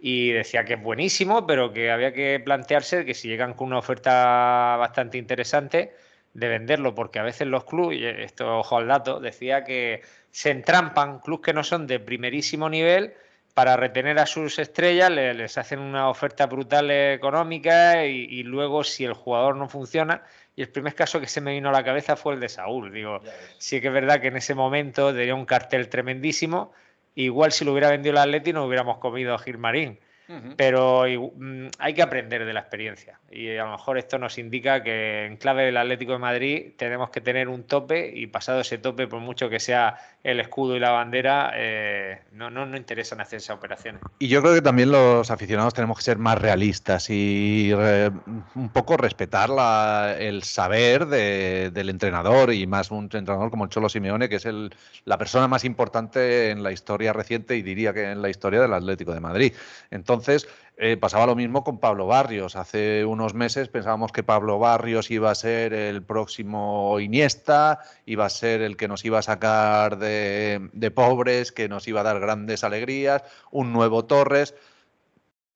[0.00, 3.78] Y decía que es buenísimo, pero que había que plantearse que si llegan con una
[3.78, 5.92] oferta bastante interesante,
[6.34, 10.50] de venderlo, porque a veces los clubes, y esto ojo al dato, decía que se
[10.50, 13.14] entrampan, clubes que no son de primerísimo nivel,
[13.54, 18.84] para retener a sus estrellas, le- les hacen una oferta brutal económica y, y luego
[18.84, 20.22] si el jugador no funciona,
[20.54, 22.92] y el primer caso que se me vino a la cabeza fue el de Saúl,
[22.92, 23.20] digo,
[23.58, 26.72] sí que es verdad que en ese momento tenía un cartel tremendísimo,
[27.24, 29.98] igual si lo hubiera vendido el Atleti no hubiéramos comido a Gilmarín,
[30.56, 33.18] pero mm, hay que aprender de la experiencia.
[33.30, 37.10] Y a lo mejor esto nos indica que en clave del Atlético de Madrid tenemos
[37.10, 39.96] que tener un tope y pasado ese tope, por mucho que sea
[40.30, 44.02] el escudo y la bandera, eh, no, no, no interesan hacer esas operaciones.
[44.18, 48.96] Y yo creo que también los aficionados tenemos que ser más realistas y un poco
[48.96, 54.28] respetar la- el saber de- del entrenador y más un entrenador como el Cholo Simeone,
[54.28, 54.74] que es el,
[55.04, 58.74] la persona más importante en la historia reciente y diría que en la historia del
[58.74, 59.52] Atlético de Madrid.
[59.90, 60.46] Entonces,
[60.80, 62.54] eh, pasaba lo mismo con Pablo Barrios.
[62.54, 68.30] Hace unos meses pensábamos que Pablo Barrios iba a ser el próximo Iniesta, iba a
[68.30, 72.62] ser el que nos iba a sacar de, pobres, que nos iba a dar grandes
[72.62, 74.54] alegrías, un nuevo Torres.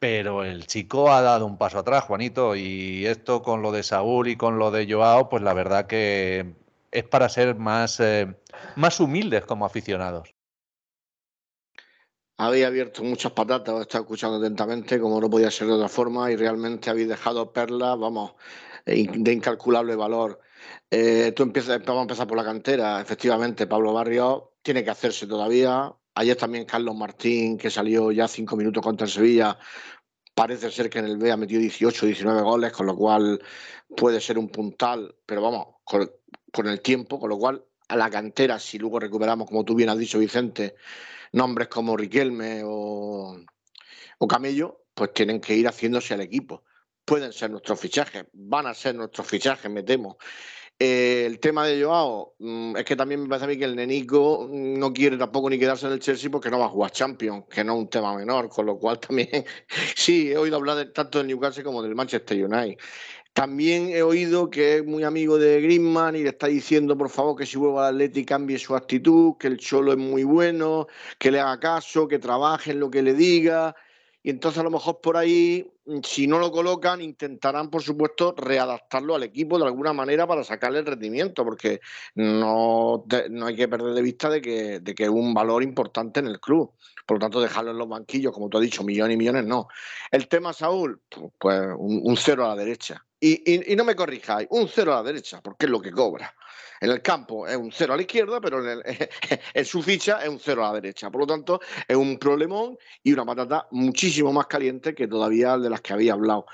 [0.00, 4.26] Pero el chico ha dado un paso atrás, Juanito, y esto con lo de Saúl
[4.26, 6.54] y con lo de Joao, pues la verdad que
[6.90, 8.34] es para ser más, eh,
[8.74, 10.31] más humildes como aficionados.
[12.44, 15.88] Habéis abierto muchas patatas, os he estado escuchando atentamente, como no podía ser de otra
[15.88, 18.32] forma, y realmente habéis dejado perlas, vamos,
[18.86, 20.40] in- de incalculable valor.
[20.90, 23.00] Eh, tú empiezas, vamos a empezar por la cantera.
[23.00, 25.94] Efectivamente, Pablo Barrios tiene que hacerse todavía.
[26.16, 29.56] Ayer también Carlos Martín, que salió ya cinco minutos contra el Sevilla,
[30.34, 33.40] parece ser que en el B ha metido 18, 19 goles, con lo cual
[33.96, 38.58] puede ser un puntal, pero vamos, con el tiempo, con lo cual a la cantera,
[38.58, 40.74] si luego recuperamos, como tú bien has dicho, Vicente,
[41.32, 43.36] nombres como Riquelme o,
[44.18, 46.64] o Camello, pues tienen que ir haciéndose al equipo.
[47.04, 50.18] Pueden ser nuestros fichajes, van a ser nuestros fichajes, me temo.
[50.78, 53.76] Eh, el tema de Joao, mm, es que también me parece a mí que el
[53.76, 56.90] Nenico mm, no quiere tampoco ni quedarse en el Chelsea porque no va a jugar
[56.90, 59.44] Champions, que no es un tema menor, con lo cual también,
[59.94, 62.78] sí, he oído hablar de- tanto del Newcastle como del Manchester United.
[63.32, 67.34] También he oído que es muy amigo de Griezmann y le está diciendo, por favor,
[67.36, 70.86] que si vuelve al Atleti cambie su actitud, que el Cholo es muy bueno,
[71.18, 73.74] que le haga caso, que trabaje en lo que le diga.
[74.24, 78.34] Y entonces a lo mejor por ahí, mm, si no lo colocan, intentarán, por supuesto,
[78.36, 81.80] readaptarlo al equipo de alguna manera para sacarle el rendimiento, porque
[82.14, 86.20] no, no hay que perder de vista de que, de que es un valor importante
[86.20, 86.72] en el club.
[87.04, 89.66] Por lo tanto, dejarlo en los banquillos, como tú has dicho, millones y millones, no.
[90.10, 93.04] El tema Saúl, pu- pues un, un cero a la derecha.
[93.18, 95.90] Y, y- y no me corrijáis, un cero a la derecha, porque es lo que
[95.90, 96.32] cobra.
[96.80, 100.28] En el campo es un cero a la izquierda, pero en, el- su ficha es
[100.28, 101.10] un cero a la derecha.
[101.10, 105.70] Por lo tanto, es un problemón y una patata muchísimo más caliente que todavía de
[105.70, 106.46] las que había hablado.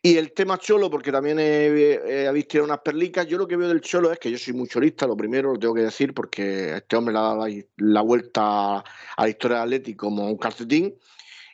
[0.00, 3.68] Y el tema Cholo, porque también he, he- tirado unas perlicas, yo lo que veo
[3.68, 6.76] del Cholo es que yo soy muy cholista, lo primero lo tengo que decir, porque
[6.76, 7.46] este hombre le ha dado
[7.78, 8.84] la, vuelta a
[9.18, 10.94] la historia del Atlético como un calcetín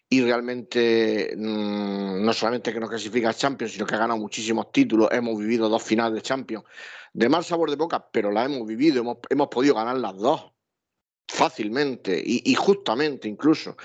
[0.09, 4.71] y realmente mm, no solamente que nos clasifica a Champions, sino que ha ganado muchísimos
[4.71, 5.09] títulos.
[5.13, 6.65] Hemos vivido dos finales de Champions
[7.15, 10.54] de mal sabor de boca, pero las hemos vivido, hemos, hemos podido ganar las dos
[11.29, 13.77] fácilmente y, justamente incluso.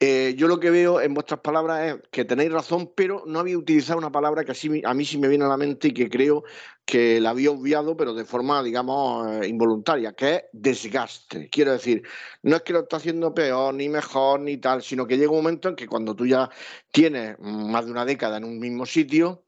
[0.00, 3.58] Eh, yo lo que veo en vuestras palabras es que tenéis razón, pero no había
[3.58, 6.08] utilizado una palabra que así, a mí sí me viene a la mente y que
[6.08, 6.44] creo
[6.84, 11.48] que la había obviado, pero de forma, digamos, eh, involuntaria, que es desgaste.
[11.50, 12.02] Quiero decir,
[12.42, 15.38] no es que lo está haciendo peor, ni mejor, ni tal, sino que llega un
[15.38, 16.48] momento en que cuando tú ya
[16.90, 19.44] tienes más de una década en un mismo sitio,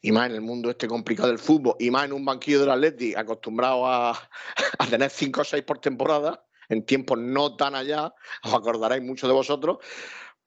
[0.00, 2.70] y más en el mundo este complicado del fútbol, y más en un banquillo del
[2.70, 4.10] Atleti acostumbrado a,
[4.78, 8.14] a tener cinco o seis por temporada, en tiempos no tan allá,
[8.44, 9.78] os acordaréis mucho de vosotros,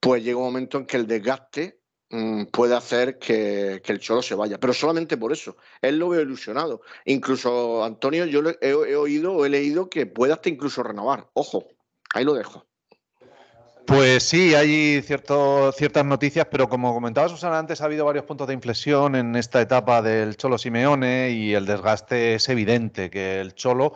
[0.00, 4.34] pues llega un momento en que el desgaste mm, puede hacer que, el Cholo se
[4.34, 4.58] vaya.
[4.58, 5.56] Pero solamente por eso.
[5.80, 6.82] Él lo veo ilusionado.
[7.04, 11.28] Incluso, Antonio, yo he, he oído o he leído que puede hasta incluso renovar.
[11.34, 11.66] Ojo,
[12.12, 12.66] ahí lo dejo.
[13.86, 18.54] Pues sí, hay ciertas noticias, pero como comentaba Susana antes, ha habido varios puntos de
[18.54, 23.92] inflexión en esta etapa del Cholo Simeone y el desgaste es evidente, que el Cholo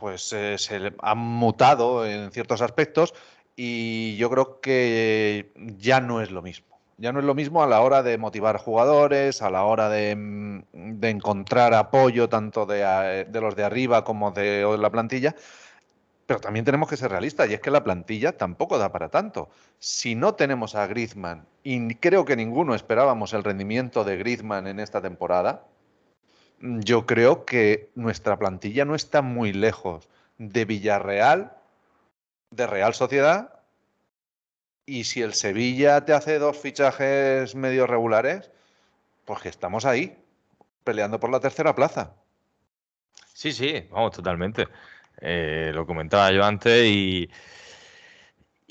[0.00, 3.14] pues eh, se le ha mutado en ciertos aspectos
[3.54, 6.66] y yo creo que ya no es lo mismo.
[6.96, 10.16] Ya no es lo mismo a la hora de motivar jugadores, a la hora de,
[10.16, 15.34] mm, de encontrar apoyo tanto de, a- de los de arriba como de la plantilla.
[16.26, 19.48] Pero también tenemos que ser realistas y es que la plantilla tampoco da para tanto.
[19.78, 24.78] Si no tenemos a Griezmann, y creo que ninguno esperábamos el rendimiento de Griezmann en
[24.78, 25.64] esta temporada,
[26.60, 30.08] yo creo que nuestra plantilla no está muy lejos
[30.38, 31.52] de Villarreal,
[32.50, 33.60] de Real Sociedad,
[34.86, 38.50] y si el Sevilla te hace dos fichajes medio regulares,
[39.24, 40.16] pues que estamos ahí,
[40.84, 42.12] peleando por la tercera plaza.
[43.32, 44.66] Sí, sí, vamos, totalmente.
[45.20, 47.30] Eh, lo comentaba yo antes y,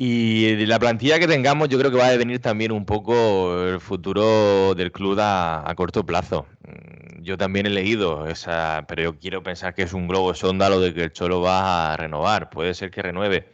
[0.02, 3.82] y la plantilla que tengamos yo creo que va a devenir también un poco el
[3.82, 6.48] futuro del club a, a corto plazo.
[6.66, 10.70] Mm, Yo también he leído esa, pero yo quiero pensar que es un globo sonda
[10.70, 12.50] lo de que el Cholo va a renovar.
[12.50, 13.54] Puede ser que renueve.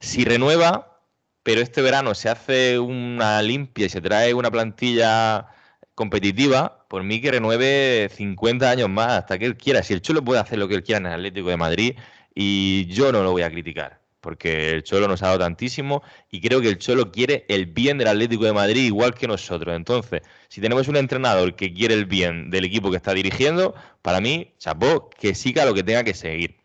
[0.00, 1.00] Si renueva,
[1.42, 5.48] pero este verano se hace una limpia y se trae una plantilla
[5.94, 9.82] competitiva, por mí que renueve 50 años más hasta que él quiera.
[9.82, 11.96] Si el Cholo puede hacer lo que él quiera en el Atlético de Madrid,
[12.34, 16.40] y yo no lo voy a criticar, porque el Cholo nos ha dado tantísimo y
[16.40, 19.76] creo que el Cholo quiere el bien del Atlético de Madrid igual que nosotros.
[19.76, 24.20] Entonces, si tenemos un entrenador que quiere el bien del equipo que está dirigiendo, para
[24.20, 26.56] mí, chapó, que siga lo que tenga que seguir.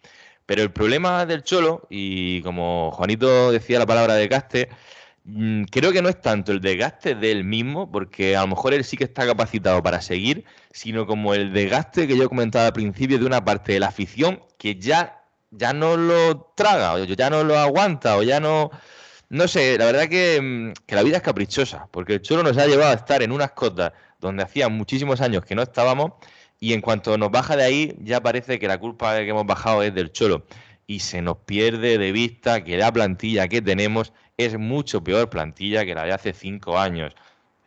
[0.46, 4.70] Pero el problema del Cholo, y como Juanito decía la palabra de Caste,
[5.32, 8.74] Mm, creo que no es tanto el desgaste de él mismo, porque a lo mejor
[8.74, 12.74] él sí que está capacitado para seguir, sino como el desgaste que yo comentaba al
[12.74, 15.19] principio de una parte de la afición que ya,
[15.52, 18.72] ya no lo traga, o ya no lo aguanta, o ya no...
[19.30, 22.58] No sé, la verdad que, mm, que la vida es caprichosa, porque el Cholo nos
[22.58, 26.14] ha llevado a estar en unas cotas donde hacía muchísimos años que no estábamos,
[26.60, 29.84] y en cuanto nos baja de ahí, ya parece que la culpa que hemos bajado
[29.84, 30.46] es del Cholo.
[30.88, 35.86] Y se nos pierde de vista que la plantilla que tenemos es mucho peor plantilla
[35.86, 37.14] que la de hace cinco años.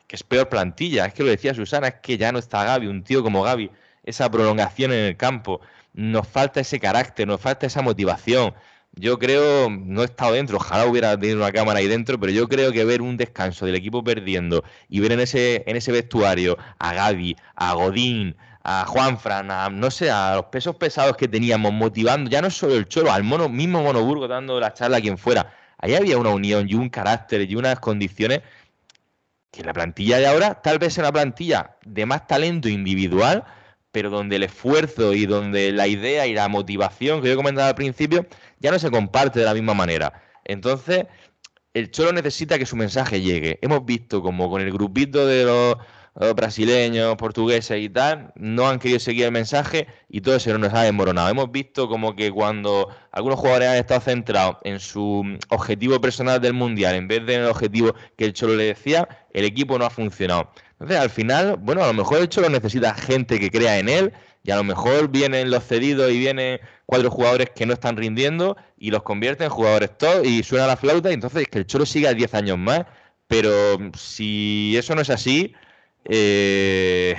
[0.07, 2.87] Que es peor plantilla, es que lo decía Susana, es que ya no está Gaby,
[2.89, 3.71] un tío como Gaby,
[4.05, 5.61] esa prolongación en el campo.
[5.95, 8.55] Nos falta ese carácter, nos falta esa motivación.
[8.95, 12.49] Yo creo, no he estado dentro, ojalá hubiera tenido una cámara ahí dentro, pero yo
[12.49, 16.59] creo que ver un descanso del equipo perdiendo y ver en ese, en ese vestuario
[16.79, 21.73] a Gaby, a Godín, a Juanfran, a no sé, a los pesos pesados que teníamos,
[21.73, 25.17] motivando, ya no solo el Cholo, al mono, mismo Monoburgo dando la charla a quien
[25.17, 28.41] fuera ahí había una unión y un carácter y unas condiciones
[29.51, 33.45] que la plantilla de ahora tal vez sea una plantilla de más talento individual,
[33.93, 37.75] pero donde el esfuerzo y donde la idea y la motivación que yo comentaba al
[37.75, 38.27] principio
[38.59, 40.23] ya no se comparte de la misma manera.
[40.45, 41.07] Entonces,
[41.75, 43.59] el Cholo necesita que su mensaje llegue.
[43.63, 45.77] Hemos visto como con el grupito de los
[46.37, 50.83] brasileños, portugueses y tal, no han querido seguir el mensaje y todo se nos ha
[50.83, 51.31] desmoronado.
[51.31, 56.53] Hemos visto como que cuando algunos jugadores han estado centrados en su objetivo personal del
[56.53, 60.51] Mundial, en vez del objetivo que el Cholo le decía, el equipo no ha funcionado.
[60.83, 64.13] Entonces, al final, bueno, a lo mejor el Cholo necesita gente que crea en él
[64.43, 68.57] y a lo mejor vienen los cedidos y vienen cuatro jugadores que no están rindiendo
[68.77, 71.87] y los convierten en jugadores todos y suena la flauta y entonces que el Cholo
[71.87, 72.85] siga 10 años más.
[73.29, 73.53] Pero
[73.97, 75.55] si eso no es así,
[76.05, 77.15] eh,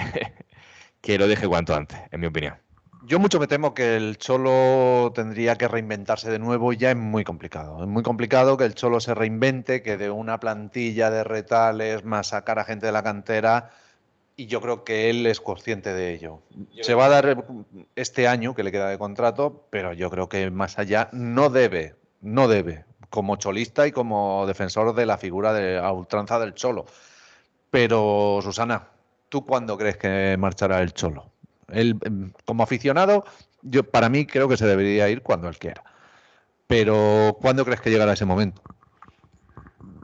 [1.02, 2.63] que lo deje cuanto antes, en mi opinión.
[3.06, 6.96] Yo mucho me temo que el Cholo tendría que reinventarse de nuevo y ya es
[6.96, 7.84] muy complicado.
[7.84, 12.28] Es muy complicado que el Cholo se reinvente, que de una plantilla de retales más
[12.28, 13.72] sacar a gente de la cantera
[14.38, 16.40] y yo creo que él es consciente de ello.
[16.82, 17.46] Se va a dar
[17.98, 21.96] este año que le queda de contrato, pero yo creo que más allá no debe,
[22.22, 26.86] no debe, como cholista y como defensor de la figura de a ultranza del Cholo.
[27.70, 28.88] Pero, Susana,
[29.28, 31.33] ¿tú cuándo crees que marchará el Cholo?
[31.74, 33.26] Él, em, como aficionado,
[33.62, 35.84] yo para mí creo que se debería ir cuando él quiera.
[36.68, 38.62] Pero, ¿cuándo crees que llegará ese momento?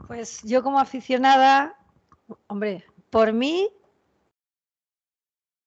[0.06, 1.76] Pues yo como aficionada,
[2.48, 3.68] hombre, por mí,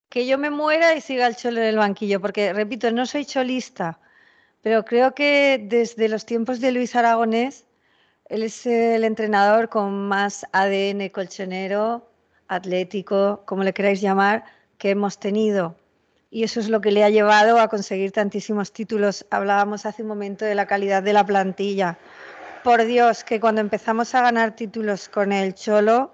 [0.09, 3.25] que yo me muera y siga el Cholo en el banquillo, porque, repito, no soy
[3.25, 3.99] cholista,
[4.61, 7.65] pero creo que desde los tiempos de Luis Aragonés,
[8.25, 12.09] él es el entrenador con más ADN colchonero,
[12.47, 14.45] atlético, como le queráis llamar,
[14.77, 15.75] que hemos tenido.
[16.33, 19.23] Y eso es lo que le ha llevado a conseguir tantísimos títulos.
[19.29, 21.99] Hablábamos hace un momento de la calidad de la plantilla.
[22.63, 26.11] Por Dios, que cuando empezamos a ganar títulos con el Cholo,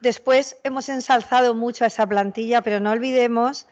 [0.00, 3.68] después hemos ensalzado mucho a esa plantilla, pero no olvidemos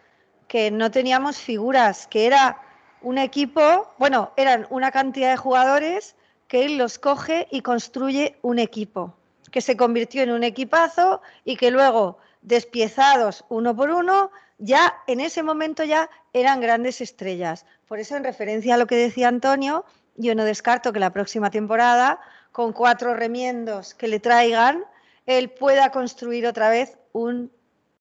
[0.47, 2.63] que no teníamos figuras, que era
[3.01, 6.15] un equipo, bueno, eran una cantidad de jugadores
[6.47, 9.17] que él los coge y construye un equipo,
[9.51, 14.31] que se convirtió en un equipazo y que luego, despiezados uno por uno,
[14.63, 17.67] ya en ese momento ya eran grandes estrellas.
[17.89, 19.85] Por eso, en referencia a lo que decía Antonio,
[20.17, 22.21] yo no descarto que la próxima temporada,
[22.53, 24.85] con cuatro remiendos que le traigan,
[25.27, 27.51] él pueda construir otra vez un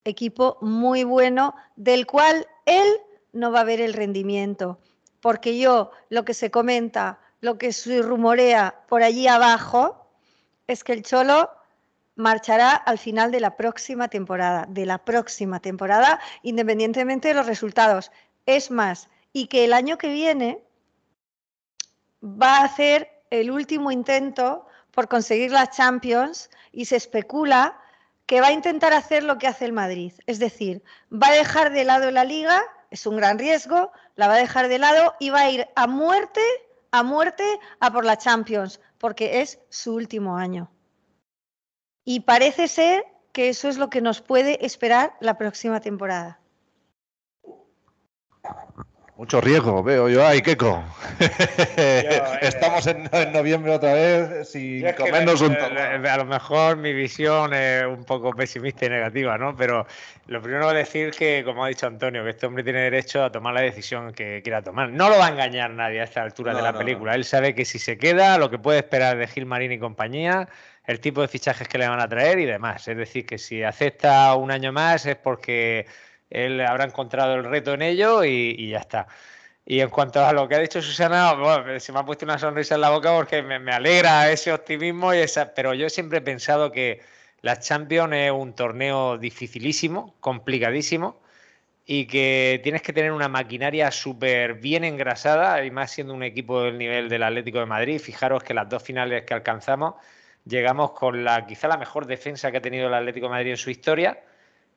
[0.04, 2.88] equipo muy bueno del cual él
[3.34, 4.80] no va a ver el rendimiento.
[5.20, 10.08] Porque yo, lo que se comenta lo que se rumorea por allí abajo
[10.68, 11.50] es que el Cholo
[12.22, 18.12] marchará al final de la próxima temporada, de la próxima temporada, independientemente de los resultados.
[18.46, 20.64] Es más, y que el año que viene
[22.24, 27.78] va a hacer el último intento por conseguir las Champions y se especula
[28.26, 31.72] que va a intentar hacer lo que hace el Madrid, es decir, va a dejar
[31.74, 35.32] de lado la liga, es un gran riesgo, la va a dejar de lado y
[35.32, 36.42] va a ir a muerte
[36.92, 37.44] a muerte
[37.80, 40.70] a por la Champions, porque es su último año.
[42.04, 46.40] Y parece ser que eso es lo que nos puede esperar la próxima temporada.
[49.18, 50.26] Mucho riesgo, veo yo.
[50.26, 50.84] Ay, Keco.
[52.42, 55.54] Estamos en, en noviembre otra vez sin Yo es que comernos me- un
[56.02, 59.56] le- a lo mejor mi visión es un poco pesimista y negativa, ¿no?
[59.56, 59.86] Pero
[60.26, 63.32] lo primero es decir que, como ha dicho Antonio, que este hombre tiene derecho a
[63.32, 64.90] tomar la decisión que quiera tomar.
[64.90, 67.14] No lo va a engañar nadie a esta altura No, de la no, película.
[67.14, 70.50] Él sabe que si se queda, lo que puede esperar de Gilmarín y compañía,
[70.86, 72.88] el tipo de fichajes que le van a traer y demás.
[72.88, 75.86] Es decir, que si acepta un año más es porque
[76.30, 79.08] él habrá encontrado el reto en ello y, y ya está.
[79.66, 82.38] Y en cuanto a lo que ha dicho Susana, bueno, se me ha puesto una
[82.38, 86.22] sonrisa en la boca porque me, alegra ese optimismo, y esa, pero yo siempre he
[86.22, 87.02] pensado que
[87.42, 91.22] la Champions es un torneo dificilísimo, complicadísimo,
[91.86, 96.64] y que tienes que tener una maquinaria súper bien engrasada, y más siendo un equipo
[96.64, 98.00] del nivel del Atlético de Madrid.
[98.00, 99.96] Fijaros que las dos finales que alcanzamos
[100.46, 103.70] llegamos con la quizá la mejor defensa que ha tenido el Atlético Madrid en su
[103.70, 104.20] historia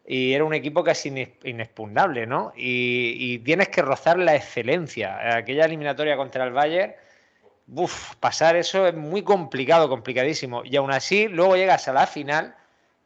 [0.06, 1.08] y era un equipo casi
[1.44, 2.52] inexpugnable, ¿no?
[2.56, 5.36] Y, tienes que rozar la excelencia.
[5.36, 6.94] Aquella eliminatoria contra el Bayern,
[7.74, 10.62] uf, pasar eso es muy complicado, complicadísimo.
[10.64, 12.54] Y aún así, luego llegas a la final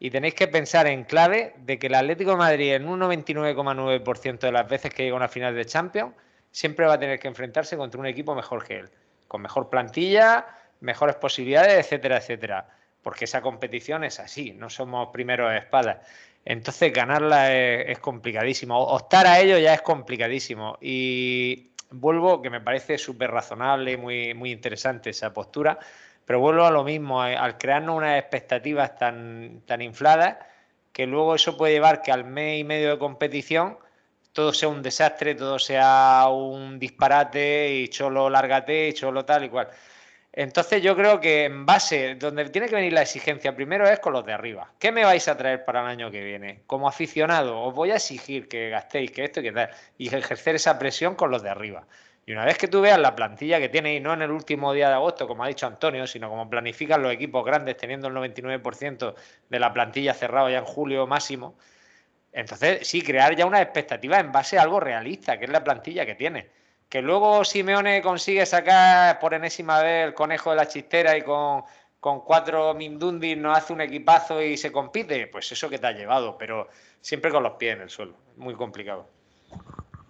[0.01, 4.53] y tenéis que pensar en clave de que el Atlético Madrid, en un 99,9% de
[4.53, 6.15] las veces que llega a una final de Champions,
[6.51, 8.91] siempre va a tener que enfrentarse contra un equipo mejor que él,
[9.29, 10.47] con mejor plantilla,
[10.81, 12.68] mejores posibilidades, etcétera, etcétera.
[13.03, 15.99] Porque esa competición es así, no somos primeros de espadas.
[16.45, 18.79] Entonces ganarla es, complicadísimo.
[18.79, 20.79] Optar a ello ya es complicadísimo.
[20.81, 25.79] Y vuelvo, que me parece súper razonable y muy, muy interesante esa postura,
[26.24, 30.37] pero vuelvo a lo mismo, eh, al crearnos unas expectativas tan, tan infladas,
[30.93, 33.79] que luego eso puede llevar que al mes y medio de competición
[34.33, 39.49] todo sea un desastre, todo sea un disparate y cholo lárgate y cholo tal y
[39.49, 39.68] cual.
[40.33, 44.12] Entonces yo creo que en base, donde tiene que venir la exigencia primero es con
[44.12, 44.72] los de arriba.
[44.79, 46.62] ¿Qué me vais a traer para el año que viene?
[46.66, 50.55] Como aficionado, os voy a exigir que gastéis, que esto y que tal, y ejercer
[50.55, 51.87] esa presión con los de arriba.
[52.26, 54.74] Y una vez que tú veas la plantilla que tiene, y no en el último
[54.74, 58.14] día de agosto, como ha dicho Antonio, sino como planifican los equipos grandes teniendo el
[58.14, 59.14] 99%
[59.49, 61.57] de la plantilla cerrado ya en julio máximo,
[62.33, 66.05] entonces sí, crear ya una expectativa en base a algo realista, que es la plantilla
[66.07, 66.58] que tiene.
[66.89, 71.62] Que luego Simeone consigue sacar por enésima vez el conejo de la chistera y con,
[72.01, 75.93] con cuatro Mindundis nos hace un equipazo y se compite, pues eso que te ha
[75.93, 76.68] llevado, pero
[77.01, 78.14] siempre con los pies en el suelo.
[78.36, 79.07] Muy complicado.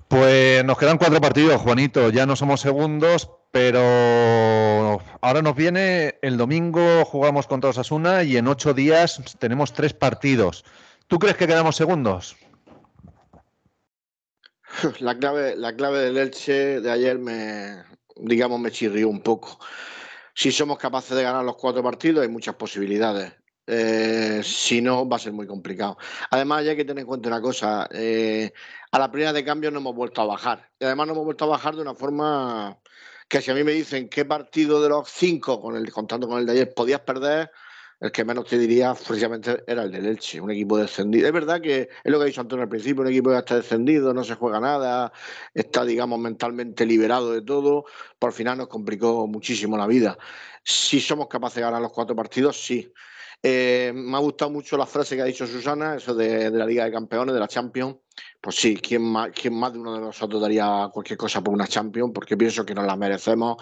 [0.09, 2.11] Pues nos quedan cuatro partidos, Juanito.
[2.11, 8.49] Ya no somos segundos, pero ahora nos viene el domingo, jugamos contra Osasuna y en
[8.49, 10.65] ocho días tenemos tres partidos.
[11.09, 12.37] ¿Tú crees que quedamos segundos?
[15.01, 17.83] La clave, la clave del Elche de ayer me,
[18.17, 19.59] digamos, me chirrió un poco.
[20.35, 23.33] Si somos capaces de ganar los cuatro partidos, hay muchas posibilidades.
[23.67, 25.99] Eh, si no, va a ser muy complicado.
[26.31, 28.53] Además, ya hay que tener en cuenta una cosa: eh,
[28.93, 30.71] a la primera de cambio no hemos vuelto a bajar.
[30.79, 32.79] Y además, no hemos vuelto a bajar de una forma
[33.29, 36.39] que, si a mí me dicen qué partido de los cinco, con el, contando con
[36.39, 37.51] el de ayer, podías perder,
[38.01, 41.27] el que menos te diría precisamente era el del Elche, un equipo descendido.
[41.27, 43.57] Es verdad que es lo que ha dicho Antonio al principio, un equipo que está
[43.57, 45.13] descendido, no se juega nada,
[45.53, 47.87] está, digamos, mentalmente liberado de todo.
[48.19, 50.17] Por final nos complicó muchísimo la vida.
[50.63, 52.93] Si somos capaces de ganar los cuatro partidos, sí.
[53.43, 56.85] Eh, me ha gustado mucho la frase que ha dicho Susana, eso de, la Liga
[56.85, 57.97] de Campeones, de la Champions.
[58.41, 61.67] Pues sí, ¿quién más, quién más de uno de nosotros daría cualquier cosa por una
[61.67, 62.13] Champions?
[62.15, 63.57] Porque pienso que nos la merecemos.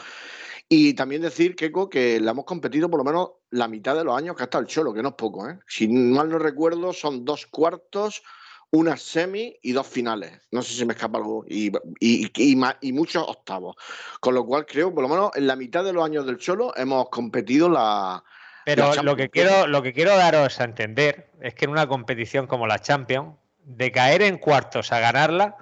[0.69, 4.17] Y también decir, Keco, que la hemos competido por lo menos la mitad de los
[4.17, 5.59] años que ha estado el Cholo, que no es poco, ¿eh?
[5.69, 8.23] Si mal no recuerdo, son dos cuartos,
[8.71, 10.41] una semi y dos finales.
[10.51, 11.45] No sé si me escapa algo.
[11.49, 11.69] Y,
[12.01, 13.77] y, y, y muchos octavos.
[14.21, 16.77] Con lo cual creo, por lo menos en la mitad de los años del Cholo,
[16.77, 18.25] hemos competido la.
[18.65, 21.87] Pero la lo que, quiero, lo que quiero daros a entender es que en una
[21.87, 25.57] competición como la Champions, de caer en cuartos a ganarla,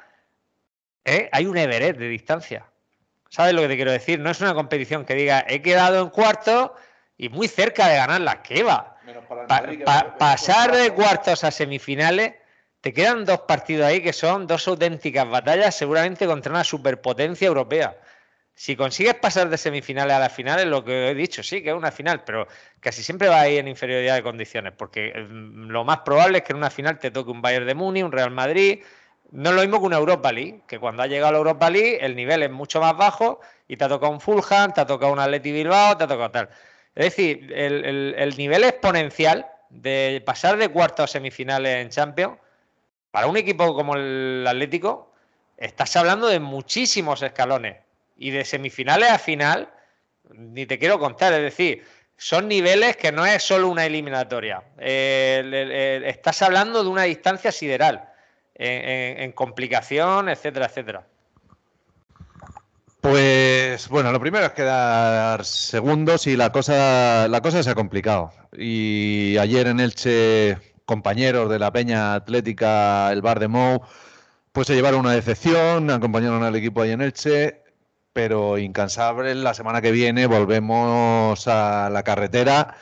[1.04, 1.28] ¿eh?
[1.30, 2.66] hay un Everest de distancia.
[3.34, 4.20] ¿Sabes lo que te quiero decir?
[4.20, 6.70] No es una competición que diga, he quedado en cuartos
[7.18, 8.42] y muy cerca de ganarla.
[8.42, 8.96] ¿Qué va?
[9.48, 12.34] Pa- pa- pasar de cuartos a semifinales,
[12.80, 17.96] te quedan dos partidos ahí que son dos auténticas batallas, seguramente contra una superpotencia europea.
[18.54, 21.74] Si consigues pasar de semifinales a las finales, lo que he dicho, sí, que es
[21.74, 22.46] una final, pero
[22.78, 26.52] casi siempre va ahí en inferioridad de condiciones, porque mm, lo más probable es que
[26.52, 28.80] en una final te toque un Bayern de Múnich, un Real Madrid.
[29.30, 31.68] No es lo mismo que una Europa League, que cuando ha llegado a la Europa
[31.70, 34.86] League el nivel es mucho más bajo y te ha tocado un Fulham, te ha
[34.86, 36.48] tocado un Atleti Bilbao, te ha tocado tal.
[36.94, 42.38] Es decir, el, el- el nivel exponencial de pasar de cuartos a semifinales en Champions,
[43.10, 45.12] para un equipo como el Atlético,
[45.56, 47.76] estás hablando de muchísimos escalones.
[48.16, 49.68] Y de semifinales a final,
[50.30, 51.32] ni te quiero contar.
[51.32, 51.84] Es decir,
[52.16, 54.62] son niveles que no es solo una eliminatoria.
[54.78, 58.08] Eh, estás hablando de una distancia sideral,
[58.54, 61.06] en, complicación, etcétera, etcétera.
[63.00, 68.32] Pues bueno, lo primero es quedar segundos y la cosa, la cosa se ha complicado.
[68.52, 73.82] Y ayer en Elche, compañeros de la Peña Atlética, el Bar de Mou,
[74.52, 77.62] pues se llevaron una decepción, acompañaron al equipo ahí en Elche,
[78.14, 79.36] pero incansables.
[79.36, 82.74] La semana que viene volvemos a la carretera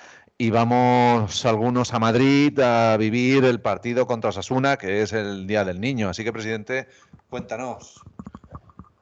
[0.43, 5.64] y vamos algunos a Madrid a vivir el partido contra Osasuna, que es el Día
[5.64, 6.09] del Niño.
[6.09, 6.88] Así que, presidente,
[7.30, 8.03] cuéntanos.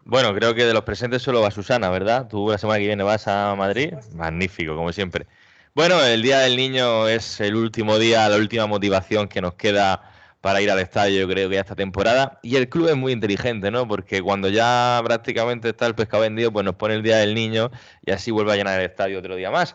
[0.05, 2.29] Bueno, creo que de los presentes solo va Susana, ¿verdad?
[2.29, 3.95] Tú la semana que viene vas a Madrid.
[4.15, 5.27] Magnífico, como siempre.
[5.75, 10.13] Bueno, el Día del Niño es el último día, la última motivación que nos queda
[10.43, 12.39] para ir al estadio, yo creo que ya esta temporada.
[12.43, 13.89] Y el club es muy inteligente, ¿no?
[13.89, 17.71] Porque cuando ya prácticamente está el pescado vendido, pues nos pone el Día del Niño
[18.05, 19.75] y así vuelve a llenar el estadio otro día más.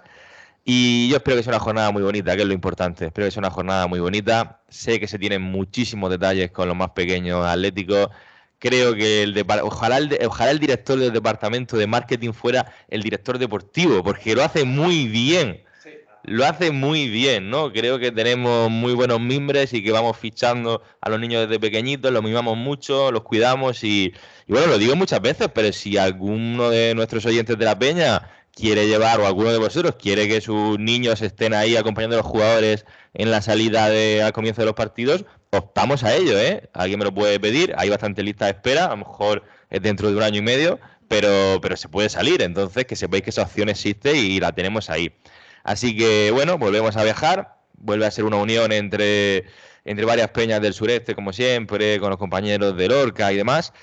[0.68, 3.06] Y yo espero que sea una jornada muy bonita, que es lo importante.
[3.06, 4.62] Espero que sea una jornada muy bonita.
[4.68, 8.10] Sé que se tienen muchísimos detalles con los más pequeños atléticos.
[8.58, 13.04] Creo que el ojalá, el, de- ojalá el director del departamento de marketing fuera el
[13.04, 15.62] director deportivo, porque lo hace muy bien.
[16.24, 17.72] Lo hace muy bien, ¿no?
[17.72, 22.12] Creo que tenemos muy buenos mimbres y que vamos fichando a los niños desde pequeñitos,
[22.12, 24.12] los mimamos mucho, los cuidamos y,
[24.48, 28.28] y bueno, lo digo muchas veces, pero si alguno de nuestros oyentes de la peña
[28.56, 32.26] quiere llevar o alguno de vosotros quiere que sus niños estén ahí acompañando a los
[32.26, 36.70] jugadores en la salida de, al comienzo de los partidos, optamos a ello, ¿eh?
[36.74, 40.10] Alguien me lo puede pedir, hay bastante lista de espera, a lo mejor es dentro
[40.10, 43.44] de un año y medio, pero, pero se puede salir, entonces que sepáis que esa
[43.44, 45.14] opción existe y la tenemos ahí.
[45.64, 49.46] Así que bueno, volvemos a viajar, vuelve a ser una unión entre,
[49.84, 53.74] entre varias peñas del sureste, como siempre, con los compañeros de Lorca y demás.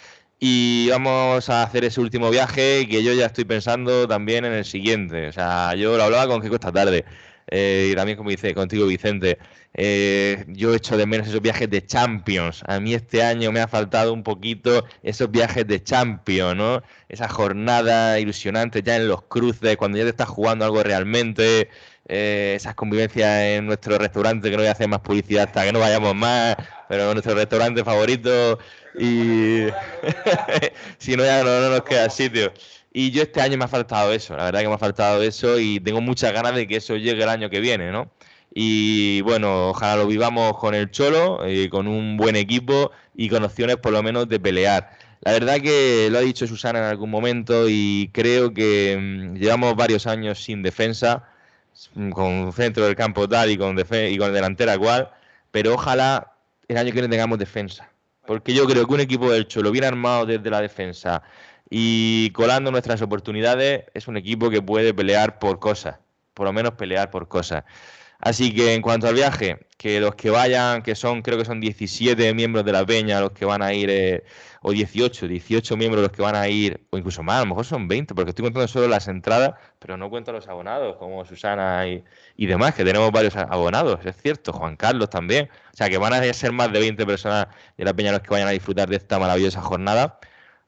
[0.44, 4.64] Y vamos a hacer ese último viaje que yo ya estoy pensando también en el
[4.64, 5.28] siguiente.
[5.28, 7.04] O sea, yo lo hablaba con Kiko esta tarde.
[7.46, 9.38] eh, y también como dice, contigo Vicente.
[9.74, 12.62] Eh, yo echo de menos esos viajes de Champions.
[12.66, 16.82] A mí este año me ha faltado un poquito esos viajes de Champions, ¿no?
[17.08, 21.68] Esa jornada ilusionante ya en los cruces, cuando ya te estás jugando algo realmente.
[22.08, 25.72] eh, esas convivencias en nuestro restaurante, que no voy a hacer más publicidad hasta que
[25.72, 26.56] no vayamos más,
[26.88, 28.58] pero nuestro restaurante favorito.
[28.98, 29.66] Y
[30.98, 32.52] si no, ya no, no nos queda sitio.
[32.92, 35.58] Y yo este año me ha faltado eso, la verdad que me ha faltado eso
[35.58, 38.10] y tengo muchas ganas de que eso llegue el año que viene, ¿no?
[38.54, 43.44] Y bueno, ojalá lo vivamos con el Cholo, eh, con un buen equipo y con
[43.44, 44.90] opciones por lo menos de pelear.
[45.22, 49.74] La verdad que lo ha dicho Susana en algún momento y creo que mm, llevamos
[49.76, 51.24] varios años sin defensa,
[51.94, 55.10] mm, con centro del campo tal y con, y con delantera cual,
[55.50, 56.32] pero ojalá
[56.68, 57.91] el año que viene tengamos defensa.
[58.26, 61.22] Porque yo creo que un equipo del Cholo bien armado desde la defensa
[61.68, 65.98] y colando nuestras oportunidades es un equipo que puede pelear por cosas,
[66.34, 67.64] por lo menos pelear por cosas.
[68.22, 71.60] Así que en cuanto al viaje, que los que vayan, que son, creo que son
[71.60, 74.22] 17 miembros de la peña los que van a ir, eh,
[74.62, 77.64] o 18, 18 miembros los que van a ir, o incluso más, a lo mejor
[77.64, 81.84] son 20, porque estoy contando solo las entradas, pero no cuento los abonados, como Susana
[81.88, 85.48] y, demás, que tenemos varios abonados, es cierto, Juan Carlos también.
[85.72, 88.30] O sea, que van a ser más de 20 personas de la peña los que
[88.30, 90.20] vayan a disfrutar de esta maravillosa jornada.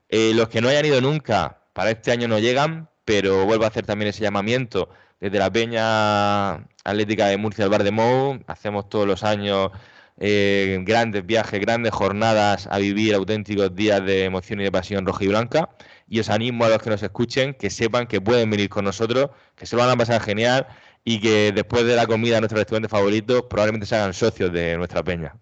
[0.08, 3.68] Eh, los que no hayan ido nunca, para este año no llegan, pero vuelvo a
[3.68, 4.88] hacer también ese llamamiento
[5.20, 6.54] desde la Peña
[6.84, 8.40] Atlética de Murcia al Bar de Mou.
[8.46, 9.70] Hacemos todos los años
[10.18, 15.24] eh, grandes viajes, grandes jornadas a vivir auténticos días de emoción y de pasión roja
[15.24, 15.70] y blanca.
[16.08, 19.30] Y os animo a los que nos escuchen que sepan que pueden venir con nosotros,
[19.56, 20.66] que se lo van a pasar genial
[21.04, 24.76] y que después de la comida de nuestro restaurante favorito probablemente se hagan socios de
[24.76, 25.36] nuestra peña.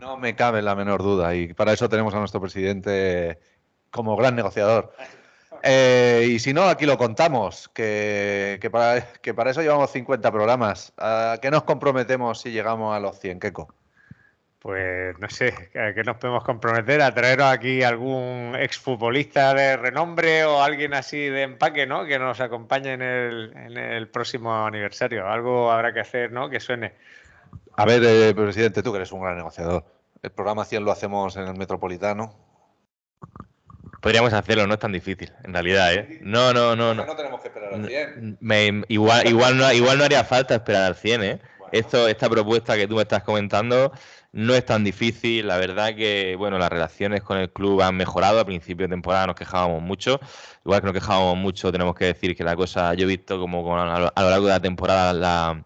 [0.00, 3.38] No me cabe la menor duda y para eso tenemos a nuestro presidente
[3.90, 4.92] como gran negociador.
[5.62, 10.30] Eh, y si no, aquí lo contamos, que, que para, que para eso llevamos 50
[10.32, 10.92] programas.
[10.98, 13.74] ¿A qué nos comprometemos si llegamos a los 100, Keco?
[14.66, 17.00] Pues no sé, ¿a qué nos podemos comprometer?
[17.00, 22.04] ¿A traeros aquí algún exfutbolista de renombre o alguien así de empaque, ¿no?
[22.04, 25.28] Que nos acompañe en el, en el próximo aniversario.
[25.28, 26.50] Algo habrá que hacer, ¿no?
[26.50, 26.94] Que suene.
[27.76, 29.84] A ver, eh, presidente, tú que eres un gran negociador.
[30.20, 32.34] El programa 100 lo hacemos en el Metropolitano.
[34.00, 36.18] Podríamos hacerlo, no es tan difícil, en realidad, ¿eh?
[36.22, 37.04] No, no, no, no.
[37.06, 38.38] No tenemos que esperar al 100.
[38.40, 41.38] Me- igual, igual, no, igual no haría falta esperar al 100, ¿eh?
[41.72, 43.92] Esto, esta propuesta que tú me estás comentando
[44.32, 45.48] no es tan difícil.
[45.48, 48.38] La verdad que, bueno, las relaciones con el club han mejorado.
[48.38, 50.20] A principio de temporada nos quejábamos mucho.
[50.64, 53.64] Igual que nos quejábamos mucho, tenemos que decir que la cosa, yo he visto como
[53.64, 55.64] con- a lo a lo largo de la temporada la,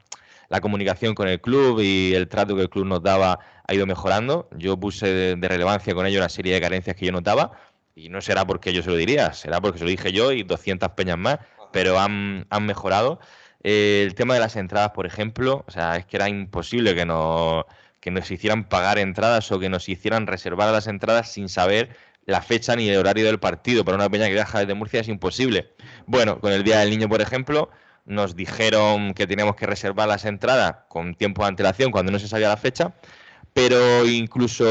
[0.48, 3.86] la comunicación con el club y el trato que el club nos daba ha ido
[3.86, 4.48] mejorando.
[4.56, 7.52] Yo puse de, de relevancia con ello una serie de carencias que yo notaba
[8.00, 10.42] y no será porque yo se lo diría, será porque se lo dije yo y
[10.42, 11.38] 200 peñas más,
[11.72, 13.20] pero han, han mejorado.
[13.62, 17.04] Eh, el tema de las entradas, por ejemplo, o sea, es que era imposible que
[17.04, 17.64] nos,
[18.00, 21.94] que nos hicieran pagar entradas o que nos hicieran reservar las entradas sin saber
[22.24, 23.84] la fecha ni el horario del partido.
[23.84, 25.72] Para una peña que viaja desde Murcia es imposible.
[26.06, 27.70] Bueno, con el Día del Niño, por ejemplo,
[28.06, 32.28] nos dijeron que teníamos que reservar las entradas con tiempo de antelación cuando no se
[32.28, 32.92] sabía la fecha.
[33.52, 34.64] Pero incluso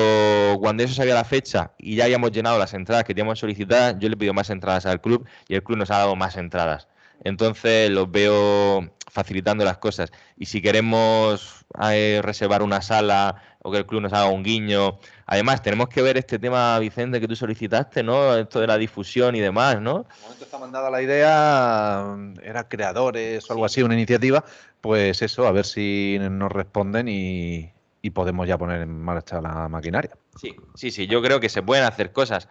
[0.60, 4.10] cuando eso sabía la fecha y ya habíamos llenado las entradas que teníamos solicitadas, yo
[4.10, 6.88] le pido más entradas al club y el club nos ha dado más entradas.
[7.24, 10.12] Entonces los veo facilitando las cosas.
[10.38, 15.00] Y si queremos eh, reservar una sala o que el club nos haga un guiño.
[15.26, 18.36] Además, tenemos que ver este tema, Vicente, que tú solicitaste, ¿no?
[18.38, 20.06] Esto de la difusión y demás, ¿no?
[20.24, 24.44] Momento está mandada la idea, era creadores o algo así, una iniciativa,
[24.82, 29.68] pues eso, a ver si nos responden y, y podemos ya poner en marcha la
[29.68, 30.12] maquinaria.
[30.36, 32.48] Sí, sí, sí, yo creo que se pueden hacer cosas.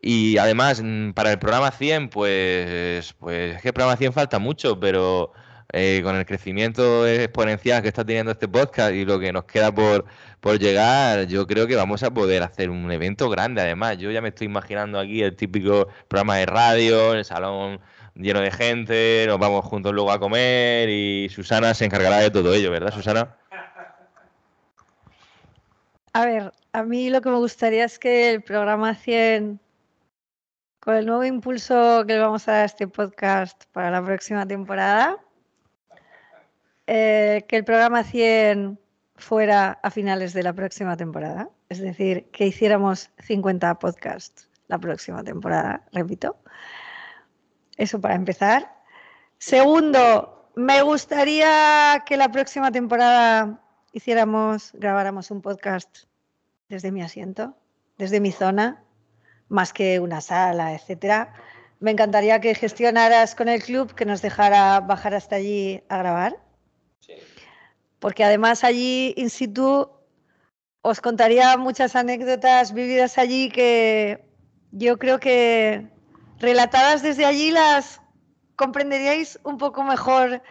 [0.00, 4.38] Y además, mm, para el programa 100, pues, pues es que el programa 100 falta
[4.38, 5.32] mucho, pero
[5.72, 9.74] eh, con el crecimiento exponencial que está teniendo este podcast y lo que nos queda
[9.74, 10.04] por,
[10.40, 13.62] por llegar, yo creo que vamos a poder hacer un evento grande.
[13.62, 17.80] Además, yo ya me estoy imaginando aquí el típico programa de radio, el salón
[18.14, 22.54] lleno de gente, nos vamos juntos luego a comer y Susana se encargará de todo
[22.54, 23.36] ello, ¿verdad, Susana?
[26.16, 29.58] A ver, a mí lo que me gustaría es que el programa 100,
[30.78, 34.46] con el nuevo impulso que le vamos a dar a este podcast para la próxima
[34.46, 35.18] temporada,
[36.86, 38.78] eh, que el programa 100
[39.16, 41.50] fuera a finales de la próxima temporada.
[41.68, 46.36] Es decir, que hiciéramos 50 podcasts la próxima temporada, repito.
[47.76, 48.72] Eso para empezar.
[49.38, 53.63] Segundo, me gustaría que la próxima temporada
[53.94, 55.88] hiciéramos, grabáramos un podcast
[56.68, 57.56] desde mi asiento,
[57.96, 58.82] desde mi zona,
[59.48, 61.32] más que una sala, etcétera.
[61.78, 66.36] Me encantaría que gestionaras con el club, que nos dejara bajar hasta allí a grabar.
[68.00, 69.88] Porque además allí, in situ,
[70.82, 74.24] os contaría muchas anécdotas vividas allí que
[74.72, 75.88] yo creo que
[76.40, 78.00] relatadas desde allí las
[78.56, 80.42] comprenderíais un poco mejor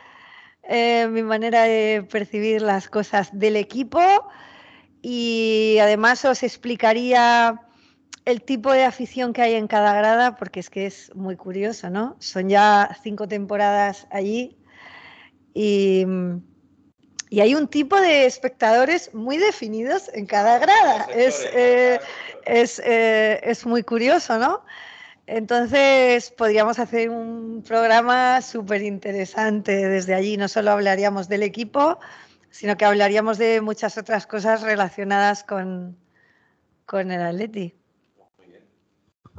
[0.63, 4.01] eh, mi manera de percibir las cosas del equipo
[5.01, 7.59] y además os explicaría
[8.25, 11.89] el tipo de afición que hay en cada grada, porque es que es muy curioso,
[11.89, 12.15] ¿no?
[12.19, 14.57] Son ya cinco temporadas allí
[15.53, 16.05] y,
[17.29, 21.07] y hay un tipo de espectadores muy definidos en cada grada.
[21.13, 21.99] Es, eh,
[22.45, 24.63] es, eh, es muy curioso, ¿no?
[25.25, 30.37] Entonces, podríamos hacer un programa súper interesante desde allí.
[30.37, 31.99] No solo hablaríamos del equipo,
[32.49, 35.97] sino que hablaríamos de muchas otras cosas relacionadas con,
[36.85, 37.75] con el Atleti.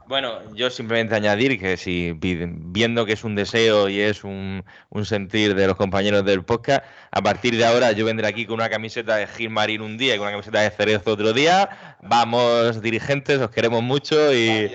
[0.07, 5.07] Bueno, yo simplemente añadir que si viendo que es un deseo y es un, un,
[5.07, 8.69] sentir de los compañeros del podcast, a partir de ahora yo vendré aquí con una
[8.69, 11.97] camiseta de Gilmarín un día y con una camiseta de Cerezo otro día.
[12.03, 14.71] Vamos, dirigentes, os queremos mucho y,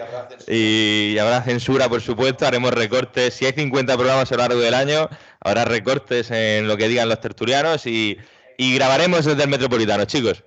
[0.48, 3.36] y habrá censura, por supuesto, haremos recortes.
[3.36, 5.10] Si hay 50 programas a lo largo del año,
[5.42, 8.18] habrá recortes en lo que digan los tertulianos y,
[8.58, 10.44] y grabaremos desde el Metropolitano, chicos.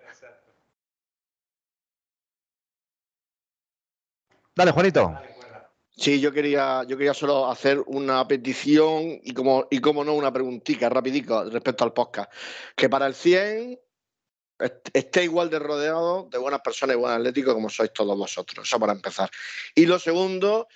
[4.55, 5.19] Dale, Juanito.
[5.97, 10.33] Sí, yo quería, yo quería solo hacer una petición y como, y como no, una
[10.33, 12.31] preguntita rapidico respecto al podcast.
[12.77, 13.79] Que para el 100
[14.93, 18.67] esté igual de rodeado de buenas personas y buen atléticos como sois todos vosotros.
[18.67, 19.31] Eso para empezar.
[19.75, 20.69] Y lo segundo,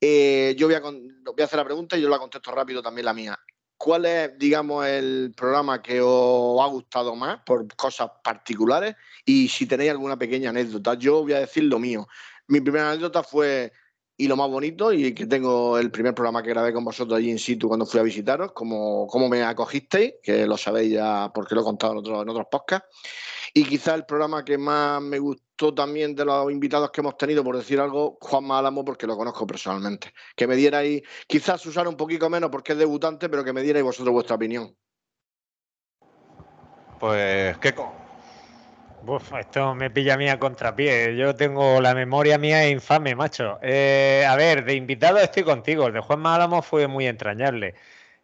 [0.00, 3.04] eh, yo voy a, voy a hacer la pregunta y yo la contesto rápido también
[3.04, 3.38] la mía.
[3.76, 8.94] ¿Cuál es, digamos, el programa que os ha gustado más por cosas particulares?
[9.24, 12.06] Y si tenéis alguna pequeña anécdota, yo voy a decir lo mío.
[12.50, 13.72] Mi primera anécdota fue,
[14.16, 17.30] y lo más bonito, y que tengo el primer programa que grabé con vosotros allí
[17.30, 21.54] in situ cuando fui a visitaros, cómo, cómo me acogisteis, que lo sabéis ya porque
[21.54, 22.88] lo he contado en, otro, en otros podcasts.
[23.54, 27.44] Y quizá el programa que más me gustó también de los invitados que hemos tenido,
[27.44, 30.12] por decir algo, Juan Álamo, porque lo conozco personalmente.
[30.34, 33.84] Que me dierais, quizás Susana un poquito menos porque es debutante, pero que me dierais
[33.84, 34.76] vosotros vuestra opinión.
[36.98, 37.74] Pues, ¿qué?
[39.06, 41.16] Uf, esto me pilla a mí a contrapié.
[41.16, 43.58] Yo tengo la memoria mía infame, macho.
[43.62, 45.86] Eh, a ver, de invitado estoy contigo.
[45.86, 47.74] El de Juan Álamo fue muy entrañable.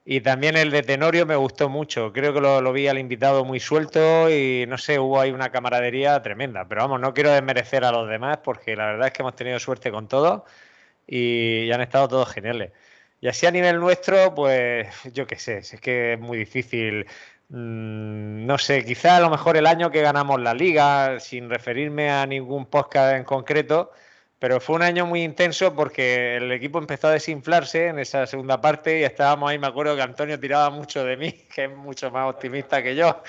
[0.05, 2.12] Y también el de Tenorio me gustó mucho.
[2.12, 5.51] Creo que lo, lo, vi al invitado muy suelto y no sé, hubo ahí una
[5.51, 6.66] camaradería tremenda.
[6.69, 9.59] Pero vamos, no quiero desmerecer a los demás porque la verdad es que hemos tenido
[9.59, 10.43] suerte con todos
[11.07, 12.73] y, han estado todos geniales.
[13.20, 17.07] Y así a nivel nuestro, pues yo qué sé, es que es muy difícil.
[17.48, 22.10] Mm, no sé, quizá a lo mejor el año que ganamos la liga, sin referirme
[22.10, 23.93] a ningún podcast en concreto,
[24.39, 28.60] pero fue un año muy intenso porque el equipo empezó a desinflarse en esa segunda
[28.60, 32.10] parte y estábamos ahí, me acuerdo que Antonio tiraba mucho de mí, que es mucho
[32.10, 33.23] más optimista que yo,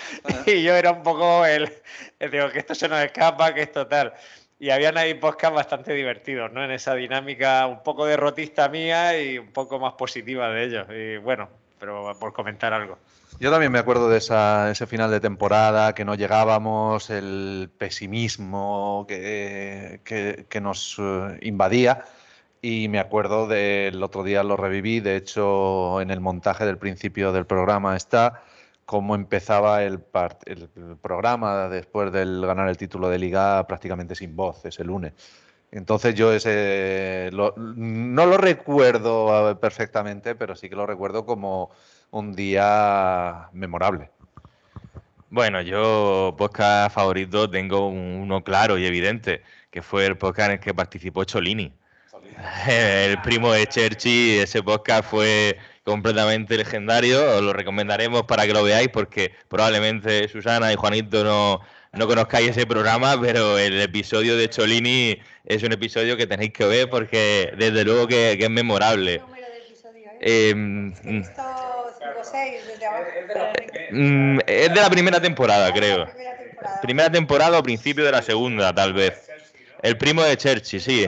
[0.48, 1.72] y yo era un poco el,
[2.20, 4.14] el digo, que esto se nos escapa, que esto tal.
[4.60, 6.64] y habían ahí podcasts bastante divertidos, ¿no?
[6.64, 10.88] En esa dinámica un poco derrotista mía y un poco más positiva de ellos.
[10.90, 11.50] Y bueno,
[11.80, 12.98] pero por comentar algo.
[13.40, 19.06] Yo también me acuerdo de esa- ese final de temporada, que no llegábamos, el pesimismo
[19.08, 22.04] que, que- que nos eh, invadía.
[22.62, 27.32] Y me acuerdo del otro día lo reviví, de hecho en el montaje del principio
[27.32, 28.42] del programa está
[28.86, 30.02] cómo empezaba el,
[30.46, 30.70] el
[31.02, 35.14] programa después del ganar el título de liga prácticamente sin voz ese lunes.
[35.72, 41.70] Entonces yo ese lo- no lo recuerdo eh, perfectamente, pero sí que lo recuerdo como
[42.12, 44.10] un día memorable.
[45.30, 50.60] Bueno, yo podcast favorito tengo uno claro y evidente, que fue el podcast en el
[50.60, 51.74] que participó Cholini.
[52.68, 58.64] El primo de Cherchi, ese podcast fue completamente legendario, os lo recomendaremos para que lo
[58.64, 61.62] veáis porque probablemente Susana y Juanito no,
[61.94, 66.66] no conozcáis ese programa, pero el episodio de Cholini es un episodio que tenéis que
[66.66, 69.22] ver porque desde luego que, que es memorable.
[70.20, 70.54] Eh,
[73.92, 76.08] mm, Mm, es de la primera temporada, creo.
[76.82, 79.30] Primera temporada o principio de la segunda, tal vez.
[79.82, 81.08] El primo de Cherchi, sí.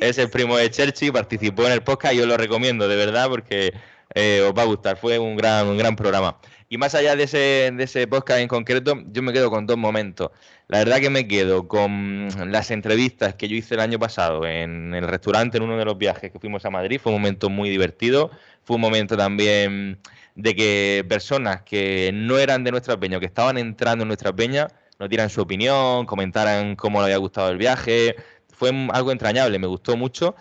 [0.00, 3.28] Es el primo de Cherchi, participó en el podcast y os lo recomiendo, de verdad,
[3.28, 3.72] porque
[4.14, 4.96] eh, os va a gustar.
[4.96, 6.38] Fue un gran, un gran programa.
[6.70, 9.78] Y más allá de ese, de ese podcast en concreto, yo me quedo con dos
[9.78, 10.30] momentos.
[10.68, 14.94] La verdad que me quedo con las entrevistas que yo hice el año pasado en
[14.94, 17.00] el restaurante, en uno de los viajes que fuimos a Madrid.
[17.02, 18.30] Fue un momento muy divertido.
[18.64, 19.98] Fue un momento también
[20.38, 24.32] de que personas que no eran de nuestra peña o que estaban entrando en nuestra
[24.32, 24.68] peña
[25.00, 28.14] nos dieran su opinión, comentaran cómo les había gustado el viaje.
[28.56, 30.36] Fue algo entrañable, me gustó mucho.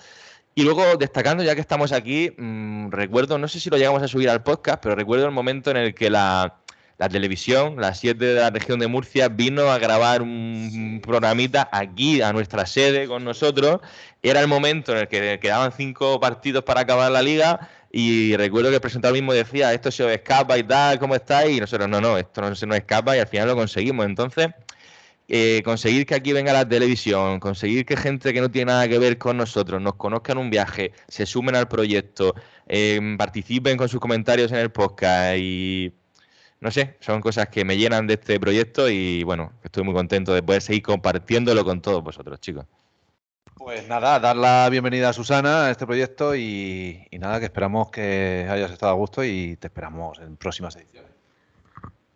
[0.54, 4.08] Y luego, destacando, ya que estamos aquí, mm, recuerdo, no sé si lo llegamos a
[4.08, 6.60] subir al podcast, pero recuerdo el momento en el que la,
[6.98, 12.22] la televisión, la 7 de la región de Murcia, vino a grabar un programita aquí,
[12.22, 13.82] a nuestra sede, con nosotros.
[14.24, 17.70] Era el momento en el que quedaban cinco partidos para acabar la liga.
[17.92, 21.58] Y recuerdo que el presentador mismo decía, esto se os escapa y tal, ¿cómo estáis?
[21.58, 24.06] Y nosotros, no, no, esto no se nos escapa y al final lo conseguimos.
[24.06, 24.50] Entonces,
[25.30, 28.98] eh, conseguir que aquí venga la televisión, conseguir que gente que no tiene nada que
[28.98, 32.34] ver con nosotros nos conozca en un viaje, se sumen al proyecto,
[32.68, 35.94] eh, participen con sus comentarios en el podcast y
[36.62, 40.34] no sé, son cosas que me llenan de este proyecto y bueno, estoy muy contento
[40.34, 42.66] de poder seguir compartiéndolo con todos vosotros, chicos.
[43.68, 48.48] Pues nada, dar la bienvenida a Susana a este proyecto y, nada, que esperamos que
[48.50, 51.12] hayas estado a gusto y te esperamos en próximas ediciones.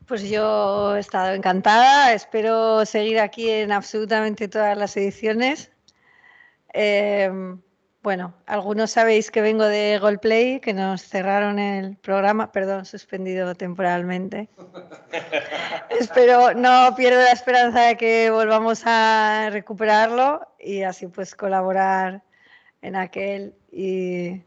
[0.07, 5.69] Pues yo he estado encantada, espero seguir aquí en absolutamente todas las ediciones.
[6.73, 7.29] Eh,
[8.03, 14.49] bueno, algunos sabéis que vengo de Goldplay, que nos cerraron el programa, perdón, suspendido temporalmente.
[15.99, 22.23] Espero, no pierdo la esperanza de que volvamos a recuperarlo y así pues colaborar
[22.81, 24.41] en aquel y,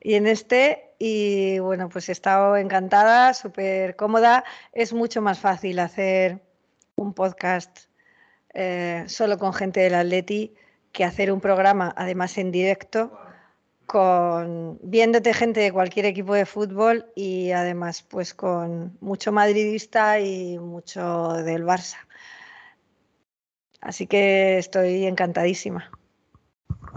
[0.00, 0.94] y en este.
[0.98, 4.44] Y bueno, pues he estado encantada, súper cómoda.
[4.72, 6.40] Es mucho más fácil hacer
[6.96, 7.80] un podcast
[8.54, 10.54] eh, solo con gente del Atleti
[10.94, 13.12] que hacer un programa, además en directo,
[13.84, 20.58] con viéndote gente de cualquier equipo de fútbol y además pues con mucho madridista y
[20.58, 21.98] mucho del Barça.
[23.80, 25.90] Así que estoy encantadísima.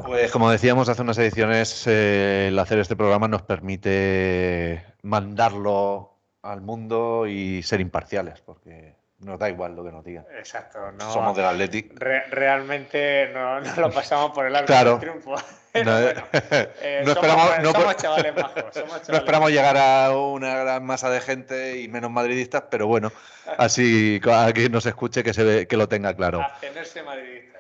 [0.06, 6.14] Pues como decíamos hace unas ediciones, eh, el hacer este programa nos permite mandarlo
[6.44, 10.26] al mundo y ser imparciales, porque nos da igual lo que nos digan.
[10.38, 11.12] Exacto, no.
[11.12, 11.92] Somos del Athletic.
[12.00, 14.92] Re- realmente no, no lo pasamos por el arco Claro.
[14.92, 15.32] del triunfo.
[15.36, 15.42] No,
[15.74, 16.24] Pero bueno,
[16.82, 18.64] eh, no somos- esperamos- no- somos chavales majos.
[18.74, 23.12] Somos No esperamos llegar a una gran masa de gente y menos madridistas, pero bueno,
[23.58, 26.42] así a quien nos escuche que, se ve- que lo tenga claro.
[26.42, 27.57] Abstenerse madridista.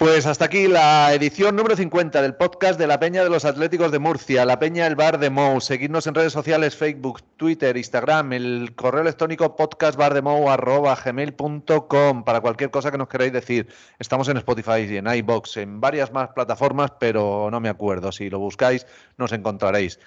[0.00, 3.92] Pues hasta aquí la edición número 50 del podcast de la Peña de los Atléticos
[3.92, 5.60] de Murcia, la Peña El Bar de Mou.
[5.60, 12.96] Seguidnos en redes sociales, Facebook, Twitter, Instagram, el correo electrónico podcastbardemou.gmail.com para cualquier cosa que
[12.96, 13.68] nos queráis decir.
[13.98, 18.10] Estamos en Spotify y en iBox, en varias más plataformas, pero no me acuerdo.
[18.10, 18.86] Si lo buscáis,
[19.18, 20.00] nos encontraréis.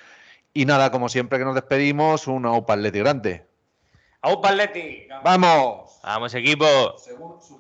[0.55, 3.45] Y nada, como siempre que nos despedimos, un Aupa Atleti grande.
[4.25, 5.05] ¡Au, Paletti!
[5.21, 5.99] ¡Vamos!
[6.01, 6.65] ¡Vamos, equipo!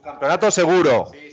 [0.01, 1.09] Campeonato seguro.
[1.11, 1.32] Sí, sí,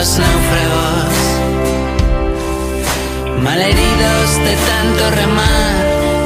[0.00, 1.14] los náufragos,
[3.42, 5.74] malheridos de tanto remar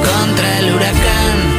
[0.05, 1.54] contra el huracán.